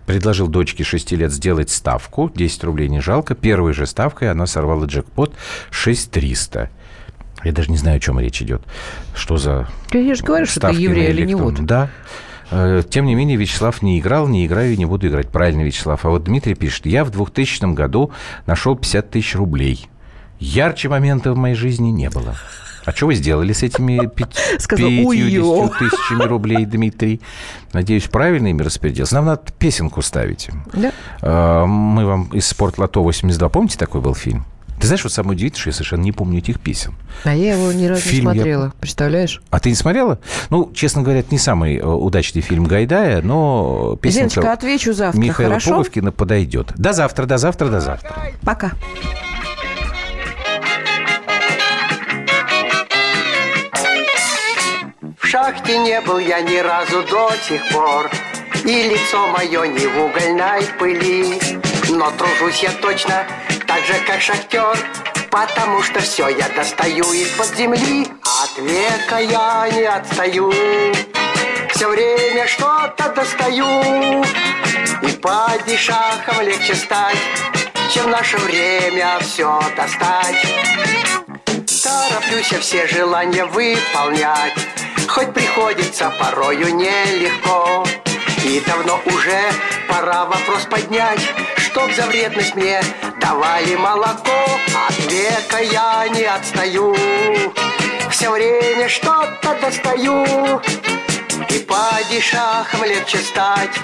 Предложил 0.06 0.48
дочке 0.48 0.84
6 0.84 1.12
лет 1.12 1.30
сделать 1.32 1.68
ставку. 1.68 2.30
10 2.34 2.64
рублей 2.64 2.88
не 2.88 3.00
жалко. 3.00 3.34
Первой 3.34 3.74
же 3.74 3.86
ставкой 3.86 4.30
она 4.30 4.46
сорвала 4.46 4.86
джекпот 4.86 5.34
6300. 5.70 6.70
Я 7.44 7.52
даже 7.52 7.70
не 7.70 7.76
знаю, 7.76 7.98
о 7.98 8.00
чем 8.00 8.18
речь 8.18 8.40
идет. 8.42 8.62
Что 9.14 9.36
за 9.36 9.68
Я 9.92 10.14
же 10.14 10.24
говорю, 10.24 10.46
что 10.46 10.60
ты 10.60 10.76
еврей 10.76 11.10
или 11.10 11.26
не 11.26 11.34
вот. 11.34 11.60
Да. 11.60 11.90
Э, 12.50 12.82
тем 12.88 13.06
не 13.06 13.14
менее, 13.14 13.36
Вячеслав 13.36 13.82
не 13.82 13.98
играл, 13.98 14.28
не 14.28 14.46
играю 14.46 14.72
и 14.72 14.76
не 14.76 14.86
буду 14.86 15.08
играть. 15.08 15.28
Правильно, 15.28 15.62
Вячеслав. 15.62 16.04
А 16.04 16.10
вот 16.10 16.24
Дмитрий 16.24 16.54
пишет, 16.54 16.86
я 16.86 17.04
в 17.04 17.10
2000 17.10 17.74
году 17.74 18.10
нашел 18.46 18.76
50 18.76 19.10
тысяч 19.10 19.34
рублей. 19.34 19.88
Ярче 20.38 20.88
момента 20.88 21.32
в 21.32 21.36
моей 21.36 21.54
жизни 21.54 21.90
не 21.90 22.10
было. 22.10 22.36
А 22.84 22.92
что 22.92 23.06
вы 23.06 23.14
сделали 23.14 23.52
с 23.52 23.62
этими 23.62 24.06
пятью 24.14 25.68
тысячами 25.78 26.22
рублей, 26.22 26.64
Дмитрий? 26.64 27.20
Надеюсь, 27.72 28.04
правильно 28.04 28.46
ими 28.46 28.62
распорядился. 28.62 29.14
Нам 29.16 29.26
надо 29.26 29.42
песенку 29.58 30.00
ставить. 30.00 30.48
Да. 30.72 30.92
Э, 31.20 31.66
мы 31.66 32.06
вам 32.06 32.30
из 32.32 32.46
«Спортлото 32.46 33.00
82», 33.00 33.50
помните, 33.50 33.76
такой 33.78 34.00
был 34.00 34.14
фильм? 34.14 34.46
Ты 34.80 34.86
знаешь, 34.86 35.02
вот 35.02 35.12
самое 35.12 35.36
удивительное, 35.36 35.60
что 35.60 35.70
я 35.70 35.74
совершенно 35.74 36.02
не 36.02 36.12
помню 36.12 36.38
этих 36.38 36.60
песен. 36.60 36.94
А 37.24 37.34
я 37.34 37.54
его 37.54 37.72
ни 37.72 37.86
разу 37.86 38.00
фильм 38.02 38.30
не 38.30 38.34
смотрела, 38.34 38.64
я... 38.66 38.72
представляешь? 38.78 39.42
А 39.50 39.58
ты 39.58 39.70
не 39.70 39.74
смотрела? 39.74 40.20
Ну, 40.50 40.70
честно 40.72 41.02
говоря, 41.02 41.20
это 41.20 41.28
не 41.32 41.38
самый 41.38 41.78
э, 41.78 41.84
удачный 41.84 42.42
фильм 42.42 42.64
Гайдая, 42.64 43.20
но 43.20 43.98
песенка 44.00 44.30
Зиночка, 44.30 44.52
отвечу 44.52 44.92
завтра, 44.92 45.20
Михаила 45.20 45.52
хорошо? 45.54 45.70
Пуговкина 45.70 46.12
подойдет. 46.12 46.72
До 46.76 46.92
завтра, 46.92 47.26
до 47.26 47.38
завтра, 47.38 47.68
до 47.68 47.80
завтра. 47.80 48.14
Пока. 48.42 48.72
В 55.20 55.26
шахте 55.26 55.78
не 55.78 56.00
был 56.02 56.18
я 56.18 56.40
ни 56.40 56.56
разу 56.56 57.02
до 57.02 57.30
сих 57.46 57.68
пор, 57.70 58.10
И 58.64 58.88
лицо 58.88 59.26
мое 59.28 59.66
не 59.66 59.86
в 59.86 59.98
угольной 59.98 60.62
пыли, 60.78 61.38
Но 61.90 62.10
тружусь 62.12 62.62
я 62.62 62.70
точно 62.80 63.26
так 63.68 63.84
же, 63.84 63.94
как 64.06 64.20
шахтер 64.20 64.76
Потому 65.30 65.82
что 65.82 66.00
все 66.00 66.28
я 66.28 66.48
достаю 66.48 67.04
из-под 67.12 67.54
земли 67.54 68.08
От 68.42 68.58
века 68.58 69.18
я 69.18 69.68
не 69.70 69.84
отстаю. 69.84 70.50
Все 71.74 71.88
время 71.88 72.46
что-то 72.48 73.12
достаю 73.14 74.24
И 75.02 75.12
падишахом 75.22 76.40
легче 76.40 76.74
стать 76.74 77.18
Чем 77.92 78.06
в 78.06 78.08
наше 78.08 78.38
время 78.38 79.18
все 79.20 79.60
достать. 79.76 80.42
Тороплюсь 81.82 82.52
я 82.52 82.60
все 82.60 82.86
желания 82.86 83.44
выполнять 83.44 84.54
Хоть 85.06 85.32
приходится 85.32 86.10
порою 86.18 86.74
нелегко. 86.74 87.84
И 88.44 88.60
давно 88.66 89.00
уже 89.04 89.42
пора 89.88 90.24
вопрос 90.24 90.64
поднять 90.70 91.20
Чтоб 91.58 91.92
за 91.92 92.06
вредность 92.06 92.54
мне 92.54 92.80
давали 93.28 93.76
молоко 93.76 94.40
От 94.88 95.12
века 95.12 95.58
я 95.60 96.08
не 96.08 96.24
отстаю. 96.24 96.94
Все 98.10 98.30
время 98.30 98.88
что-то 98.88 99.54
достаю. 99.60 100.24
И 101.50 101.58
падишахом 101.60 102.84
легче 102.84 103.18
стать 103.18 103.74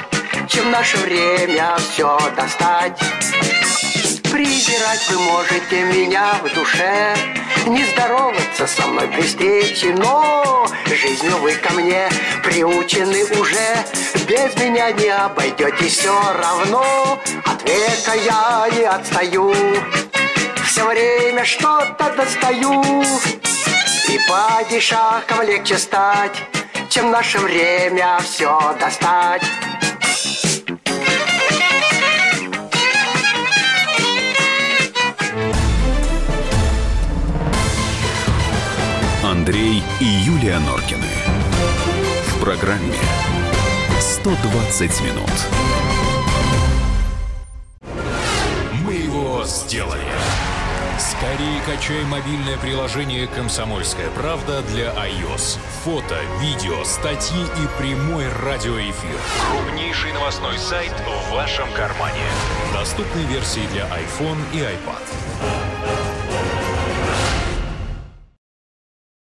Чем 0.49 0.71
наше 0.71 0.97
время 0.99 1.77
все 1.79 2.19
достать. 2.37 2.99
Презирать 4.33 5.09
вы 5.11 5.19
можете 5.19 5.85
меня 5.85 6.35
в 6.43 6.55
душе 6.55 7.15
Не 7.67 7.83
здороваться 7.85 8.67
со 8.67 8.87
мной 8.87 9.09
при 9.09 9.23
встрече 9.23 9.95
Но 9.97 10.67
жизнью 10.87 11.39
вы 11.39 11.55
ко 11.55 11.73
мне 11.73 12.09
приучены 12.43 13.25
уже. 13.41 13.85
Без 14.29 14.55
меня 14.57 14.91
не 14.93 15.09
обойдетесь 15.09 15.99
все 15.99 16.15
равно 16.39 17.19
От 17.47 17.63
века 17.63 18.15
я 18.25 18.69
не 18.77 18.85
отстаю. 18.85 19.55
Все 20.67 20.87
время 20.87 21.45
что-то 21.45 22.13
достаю. 22.17 22.83
И 24.09 24.21
падишахом 24.29 25.43
легче 25.43 25.79
стать 25.79 26.37
Чем 26.91 27.09
в 27.09 27.11
наше 27.11 27.39
время 27.39 28.19
все 28.23 28.77
достать 28.79 29.43
Андрей 39.45 39.83
и 40.01 40.05
Юлия 40.05 40.59
Норкины. 40.59 41.07
В 42.29 42.41
программе 42.41 42.97
120 44.01 45.01
минут. 45.03 45.31
Мы 48.87 48.95
его 48.95 49.45
сделали. 49.45 50.01
Скорее 50.99 51.61
качай 51.67 52.05
мобильное 52.05 52.57
приложение 52.57 53.27
«Комсомольская 53.27 54.09
правда» 54.13 54.63
для 54.63 54.87
iOS. 54.95 55.59
Фото, 55.85 56.17
видео, 56.41 56.83
статьи 56.83 57.43
и 57.43 57.79
прямой 57.79 58.27
радиоэфир. 58.45 59.19
Крупнейший 59.51 60.15
новостной 60.15 60.57
сайт 60.59 60.95
в 61.07 61.35
вашем 61.35 61.71
кармане. 61.75 62.25
Доступны 62.73 63.21
версии 63.31 63.67
для 63.75 63.85
iPhone 63.89 64.39
и 64.55 64.61
iPad. 64.61 65.03